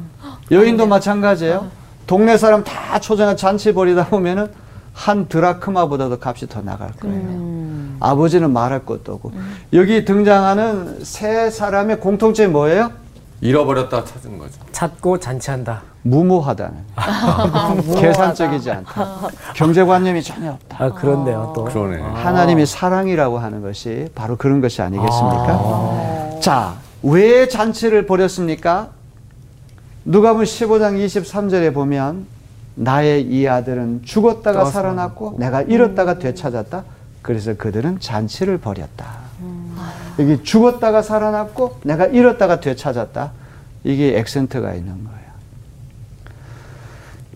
여인도 0.50 0.86
마찬가지예요. 0.86 1.68
동네 2.06 2.36
사람 2.36 2.64
다 2.64 2.98
초장에 2.98 3.36
잔치 3.36 3.72
벌이다 3.72 4.06
보면은 4.06 4.48
한 4.92 5.28
드라크마보다도 5.28 6.18
값이 6.20 6.48
더 6.48 6.60
나갈 6.62 6.90
거예요. 6.92 7.14
음. 7.16 7.96
아버지는 8.00 8.50
말할 8.50 8.84
것도 8.84 9.14
없고. 9.14 9.30
음. 9.34 9.56
여기 9.72 10.04
등장하는 10.04 11.04
세 11.04 11.50
사람의 11.50 12.00
공통점이 12.00 12.48
뭐예요? 12.50 12.90
잃어버렸다 13.40 14.04
찾은 14.04 14.38
거죠. 14.38 14.54
찾고 14.72 15.20
잔치한다. 15.20 15.82
무모하다는. 16.02 16.78
아, 16.96 17.76
계산적이지 17.96 18.70
않다. 18.70 19.28
경제관념이 19.54 20.22
전혀 20.22 20.52
없다. 20.52 20.84
아, 20.84 20.92
그런데요, 20.92 21.52
또. 21.54 21.64
그러네. 21.64 22.00
하나님이 22.00 22.66
사랑이라고 22.66 23.38
하는 23.38 23.60
것이 23.62 24.08
바로 24.14 24.36
그런 24.36 24.60
것이 24.60 24.80
아니겠습니까? 24.82 25.46
아. 25.48 26.38
자, 26.40 26.74
왜 27.02 27.48
잔치를 27.48 28.06
벌였습니까? 28.06 28.88
누가복음 30.04 30.44
15장 30.44 31.04
23절에 31.04 31.74
보면 31.74 32.26
나의 32.74 33.22
이 33.22 33.46
아들은 33.46 34.02
죽었다가 34.04 34.64
살아났고 34.64 35.36
내가 35.38 35.62
잃었다가 35.62 36.18
되찾았다. 36.18 36.84
그래서 37.20 37.54
그들은 37.54 38.00
잔치를 38.00 38.58
벌였다. 38.58 39.06
음. 39.40 39.76
여기 40.18 40.42
죽었다가 40.42 41.02
살아났고 41.02 41.80
내가 41.84 42.06
잃었다가 42.06 42.60
되찾았다. 42.60 43.32
이게 43.84 44.18
액센트가 44.18 44.72
있는 44.74 45.04
거예요. 45.04 45.29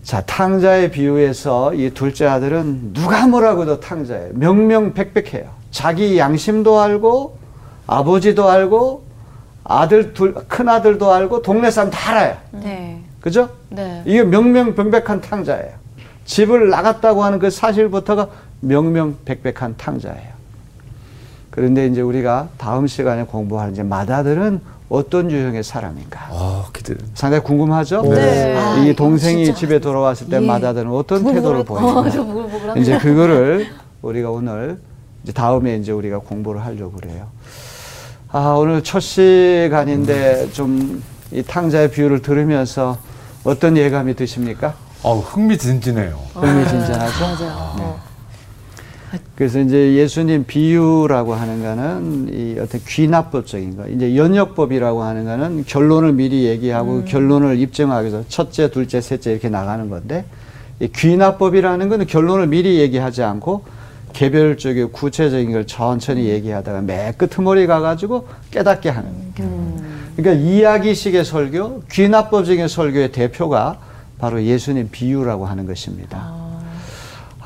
자, 0.05 0.21
탕자의 0.21 0.91
비유에서 0.91 1.73
이 1.73 1.89
둘째 1.89 2.27
아들은 2.27 2.93
누가 2.93 3.25
뭐라고도 3.25 3.79
탕자예요. 3.79 4.33
명명백백해요. 4.35 5.49
자기 5.71 6.19
양심도 6.19 6.79
알고 6.79 7.39
아버지도 7.87 8.47
알고 8.47 9.03
아들 9.63 10.13
둘, 10.13 10.35
큰 10.47 10.69
아들도 10.69 11.11
알고 11.11 11.41
동네 11.41 11.71
사람 11.71 11.89
다 11.89 12.11
알아요. 12.11 12.37
네. 12.51 13.01
그죠? 13.19 13.49
네. 13.69 14.03
이게 14.05 14.23
명명백백한 14.23 15.21
탕자예요. 15.21 15.73
집을 16.25 16.69
나갔다고 16.69 17.23
하는 17.23 17.39
그 17.39 17.49
사실부터가 17.49 18.29
명명백백한 18.59 19.75
탕자예요. 19.75 20.35
그런데 21.49 21.87
이제 21.87 22.01
우리가 22.01 22.49
다음 22.59 22.85
시간에 22.85 23.23
공부하는 23.23 23.73
이제 23.73 23.81
마다들은 23.81 24.61
어떤 24.89 25.31
유형의 25.31 25.63
사람인가? 25.63 26.19
아, 26.31 26.65
기대. 26.73 26.93
상당히 27.13 27.43
궁금하죠? 27.43 28.03
네. 28.03 28.55
아, 28.55 28.77
이 28.83 28.95
동생이. 28.95 29.53
집에 29.55 29.79
돌아왔을 29.79 30.27
때 30.29 30.37
예. 30.37 30.39
마다들은 30.39 30.91
어떤 30.91 31.23
태도를 31.23 31.63
보이는가? 31.63 32.01
어, 32.01 32.75
이제 32.77 32.97
그거를 32.97 33.67
우리가 34.01 34.29
오늘 34.29 34.79
이제 35.23 35.33
다음에 35.33 35.77
이제 35.77 35.91
우리가 35.91 36.19
공부를 36.19 36.63
하려고 36.63 36.91
그래요. 36.93 37.27
아, 38.31 38.55
오늘 38.57 38.83
첫 38.83 38.99
시간인데 38.99 40.51
좀 40.51 41.01
이 41.31 41.41
탕자의 41.43 41.89
비유를 41.91 42.21
들으면서 42.21 42.97
어떤 43.43 43.75
예감이 43.75 44.15
드십니까? 44.15 44.75
아, 45.03 45.09
흥미진진해요. 45.09 46.15
흥미진진하죠? 46.33 47.19
맞아요. 47.25 47.75
네. 47.77 47.93
그래서 49.35 49.59
이제 49.59 49.93
예수님 49.93 50.45
비유라고 50.45 51.33
하는 51.33 51.61
거는 51.61 52.29
이 52.33 52.59
어떤 52.59 52.81
귀납법적인 52.87 53.77
거. 53.77 53.87
이제 53.87 54.15
연역법이라고 54.15 55.03
하는 55.03 55.25
거는 55.25 55.65
결론을 55.65 56.13
미리 56.13 56.45
얘기하고 56.45 56.97
음. 56.97 57.05
결론을 57.05 57.59
입증하기 57.59 58.07
위해서 58.07 58.27
첫째, 58.27 58.69
둘째, 58.69 59.01
셋째 59.01 59.31
이렇게 59.31 59.49
나가는 59.49 59.89
건데 59.89 60.25
이 60.79 60.87
귀납법이라는 60.87 61.89
거는 61.89 62.07
결론을 62.07 62.47
미리 62.47 62.79
얘기하지 62.79 63.23
않고 63.23 63.63
개별적이고 64.13 64.91
구체적인 64.91 65.51
걸 65.51 65.67
천천히 65.67 66.27
얘기하다가 66.27 66.81
매 66.81 67.13
끄트머리 67.17 67.67
가가지고 67.67 68.27
깨닫게 68.51 68.89
하는 68.89 69.11
거예요. 69.35 69.51
음. 69.51 70.11
그러니까 70.15 70.45
이야기식의 70.45 71.25
설교, 71.25 71.83
귀납법적인 71.91 72.67
설교의 72.67 73.11
대표가 73.11 73.79
바로 74.17 74.41
예수님 74.41 74.89
비유라고 74.91 75.45
하는 75.45 75.67
것입니다. 75.67 76.17
아, 76.21 76.44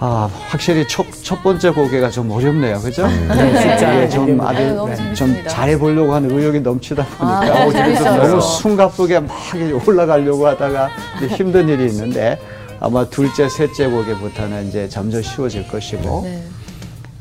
아 0.02 0.30
확실히 0.48 0.88
첫, 0.88 1.06
첫 1.24 1.44
번째 1.44 1.72
고개가 1.72 2.10
좀 2.10 2.32
어렵네요. 2.32 2.80
그죠? 2.80 3.06
네, 3.06 3.28
네. 3.28 3.60
진짜 3.60 4.10
좀 4.10 4.40
아주 4.40 4.86
네, 4.88 5.14
좀 5.14 5.36
잘해보려고 5.46 6.14
하는 6.14 6.32
의욕이 6.32 6.62
넘치다 6.62 7.06
보니까 7.06 7.40
아, 7.40 8.18
너무 8.18 8.40
숨가쁘게 8.40 9.20
막 9.20 9.36
올라가려고 9.86 10.48
하다가 10.48 10.90
힘든 11.36 11.68
일이 11.68 11.88
있는데 11.88 12.40
아마 12.80 13.06
둘째, 13.10 13.50
셋째 13.50 13.90
고개부터는 13.90 14.70
이제 14.70 14.88
점점 14.88 15.22
쉬워질 15.22 15.68
것이고 15.68 16.22
네. 16.24 16.44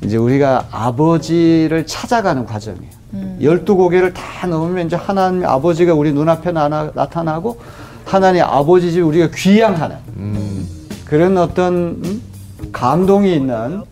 이제 0.05 0.17
우리가 0.17 0.69
아버지를 0.71 1.85
찾아가는 1.85 2.47
과정이에요. 2.47 2.99
음. 3.15 3.39
열두 3.43 3.75
고개를 3.75 4.15
다 4.15 4.47
넘으면 4.47 4.87
이제 4.87 4.95
하나님 4.95 5.45
아버지가 5.45 5.95
우리 5.95 6.13
눈앞에 6.13 6.53
나, 6.53 6.93
타나고 7.11 7.59
하나님 8.05 8.45
아버지 8.45 8.93
집 8.93 9.03
우리가 9.03 9.31
귀향하는 9.35 9.97
음. 10.17 10.69
그런 11.07 11.37
어떤 11.39 12.01
음? 12.05 12.38
감동이 12.73 13.35
있는 13.35 13.83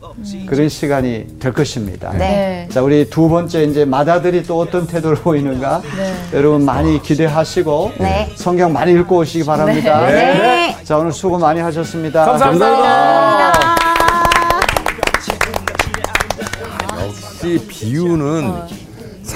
그런 0.47 0.69
시간이 0.69 1.39
될 1.39 1.53
것입니다. 1.53 2.13
네. 2.13 2.69
자, 2.71 2.83
우리 2.83 3.09
두 3.09 3.29
번째 3.29 3.65
이제 3.65 3.85
마다들이 3.85 4.45
또 4.45 4.59
어떤 4.59 4.87
태도를 4.87 5.19
보이는가 5.19 5.83
네. 5.97 6.15
여러분 6.39 6.65
많이 6.65 7.01
기대하시고 7.03 7.93
네. 7.99 8.33
성경 8.37 8.73
많이 8.73 8.93
읽고 8.93 9.19
오시기 9.19 9.45
바랍니다. 9.45 10.07
네. 10.07 10.13
네. 10.15 10.77
자, 10.85 10.99
오늘 10.99 11.13
수고 11.13 11.39
많이 11.39 11.61
하셨습니다. 11.61 12.25
감사합니다. 12.25 12.71
감사합니다. 12.71 13.77
역시 17.05 17.67
비유는 17.69 18.51
어. 18.51 18.86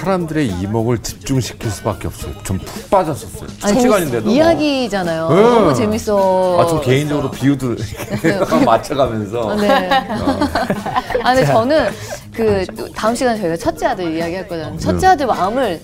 사람들의 0.04 0.46
이목을 0.48 0.98
집중시킬 0.98 1.70
수밖에 1.70 2.08
없어요. 2.08 2.32
좀 2.42 2.58
푹 2.58 2.90
빠졌었어요. 2.90 3.48
첫 3.58 3.80
시간인데도. 3.80 4.30
이야기잖아요. 4.30 5.28
네. 5.28 5.42
너무 5.42 5.74
재밌어. 5.74 6.60
아, 6.60 6.66
저 6.66 6.80
개인적으로 6.80 7.30
비유도 7.30 7.76
맞춰가면서. 8.64 9.54
네. 9.56 9.90
어. 9.90 10.40
아, 11.22 11.34
근데 11.34 11.44
저는 11.46 11.90
그그 12.40 12.92
다음 12.94 13.14
시간에 13.14 13.38
저희가 13.38 13.56
첫째 13.56 13.86
아들 13.86 14.14
이야기할 14.16 14.48
거잖아요. 14.48 14.78
첫째 14.78 15.06
아들 15.08 15.26
마음을 15.26 15.80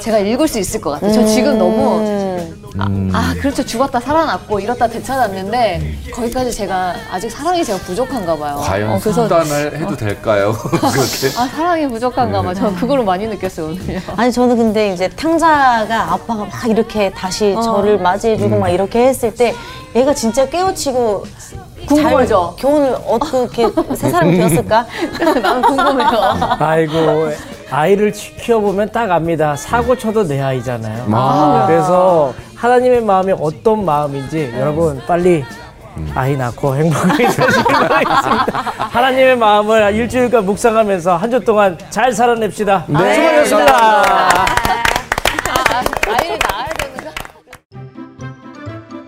제가 0.00 0.18
읽을 0.18 0.48
수 0.48 0.58
있을 0.58 0.80
것 0.80 0.90
같아요. 0.92 1.12
저 1.12 1.24
지금 1.24 1.58
너무 1.58 2.02
아, 2.78 2.86
아, 3.12 3.34
그렇죠 3.38 3.64
죽었다 3.64 4.00
살아났고 4.00 4.58
이렇다 4.58 4.86
되찾았는데 4.88 5.94
거기까지 6.12 6.50
제가 6.52 6.94
아직 7.10 7.30
사랑이 7.30 7.64
제가 7.64 7.78
부족한가 7.80 8.36
봐요. 8.36 8.56
과연 8.56 8.90
어, 8.90 8.98
그래서 9.00 9.28
판단을 9.28 9.78
해도 9.78 9.96
될까요? 9.96 10.52
그렇게? 10.56 11.28
아 11.36 11.46
사랑이 11.48 11.86
부족한가 11.88 12.42
봐. 12.42 12.54
저는 12.54 12.76
그거를 12.76 13.04
많이 13.04 13.26
느꼈어요 13.26 13.66
오늘요. 13.66 14.00
아니 14.16 14.32
저는 14.32 14.56
근데 14.56 14.92
이제 14.92 15.08
탕자가 15.08 16.12
아빠가 16.12 16.44
막 16.46 16.66
이렇게 16.66 17.10
다시 17.10 17.54
저를 17.62 17.98
맞이해주고 17.98 18.58
막 18.58 18.70
이렇게 18.70 19.06
했을 19.06 19.34
때 19.34 19.54
얘가 19.94 20.14
진짜 20.14 20.48
깨우치고 20.48 21.24
궁금하죠? 21.86 22.54
잘 22.58 22.70
교훈을 22.70 22.96
어떻게 23.06 23.68
새 23.96 24.10
사람이 24.10 24.36
되었을까? 24.36 24.86
나는 25.42 25.62
궁금해요. 25.62 26.08
아이고 26.58 27.30
아이를 27.70 28.12
키워보면 28.12 28.90
딱 28.92 29.10
압니다. 29.10 29.56
사고 29.56 29.96
쳐도 29.96 30.24
내 30.26 30.40
아이잖아요. 30.40 31.06
아. 31.12 31.64
그래서 31.66 32.32
하나님의 32.56 33.00
마음이 33.02 33.32
어떤 33.40 33.84
마음인지 33.84 34.52
여러분 34.58 35.00
빨리 35.06 35.44
아이 36.14 36.36
낳고 36.36 36.74
행복하게 36.76 37.28
사시길 37.30 37.64
바라겠습니다. 37.64 38.62
하나님의 38.90 39.36
마음을 39.36 39.94
일주일간 39.94 40.44
묵상하면서 40.46 41.16
한 41.16 41.30
주 41.30 41.40
동안 41.40 41.76
잘 41.90 42.12
살아냅시다. 42.12 42.84
네, 42.88 43.14
수고하셨습니다. 43.14 44.02
아이를 46.08 46.38
낳아야 46.48 46.68
되는가? 46.78 47.10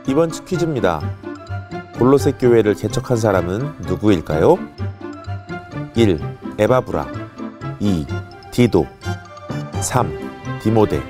이번 0.07 0.31
주 0.33 0.43
퀴즈입니다. 0.45 1.01
골로새 1.99 2.33
교회를 2.33 2.75
개척한 2.75 3.17
사람은 3.17 3.75
누구일까요? 3.87 4.59
1. 5.95 6.21
에바브라 6.59 7.07
2. 7.79 8.07
디도 8.51 8.87
3. 9.81 10.59
디모데 10.61 11.03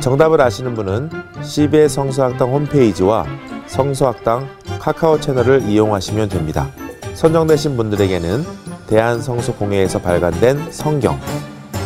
정답을 0.00 0.40
아시는 0.40 0.74
분은 0.74 1.10
CB의 1.42 1.88
성서학당 1.88 2.52
홈페이지와 2.52 3.26
성서학당 3.66 4.48
카카오 4.80 5.20
채널을 5.20 5.62
이용하시면 5.62 6.28
됩니다. 6.28 6.68
선정되신 7.14 7.76
분들에게는 7.76 8.44
대한성서공회에서 8.88 10.00
발간된 10.00 10.72
성경, 10.72 11.18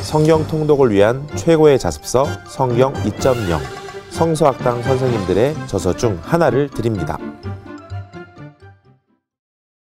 성경 0.03 0.47
통독을 0.47 0.91
위한 0.91 1.27
최고의 1.35 1.79
자습서 1.79 2.27
성경 2.47 2.95
2.0 2.95 3.59
성서학당 4.11 4.83
선생님들의 4.83 5.55
저서 5.67 5.95
중 5.95 6.19
하나를 6.23 6.71
드립니다. 6.71 7.19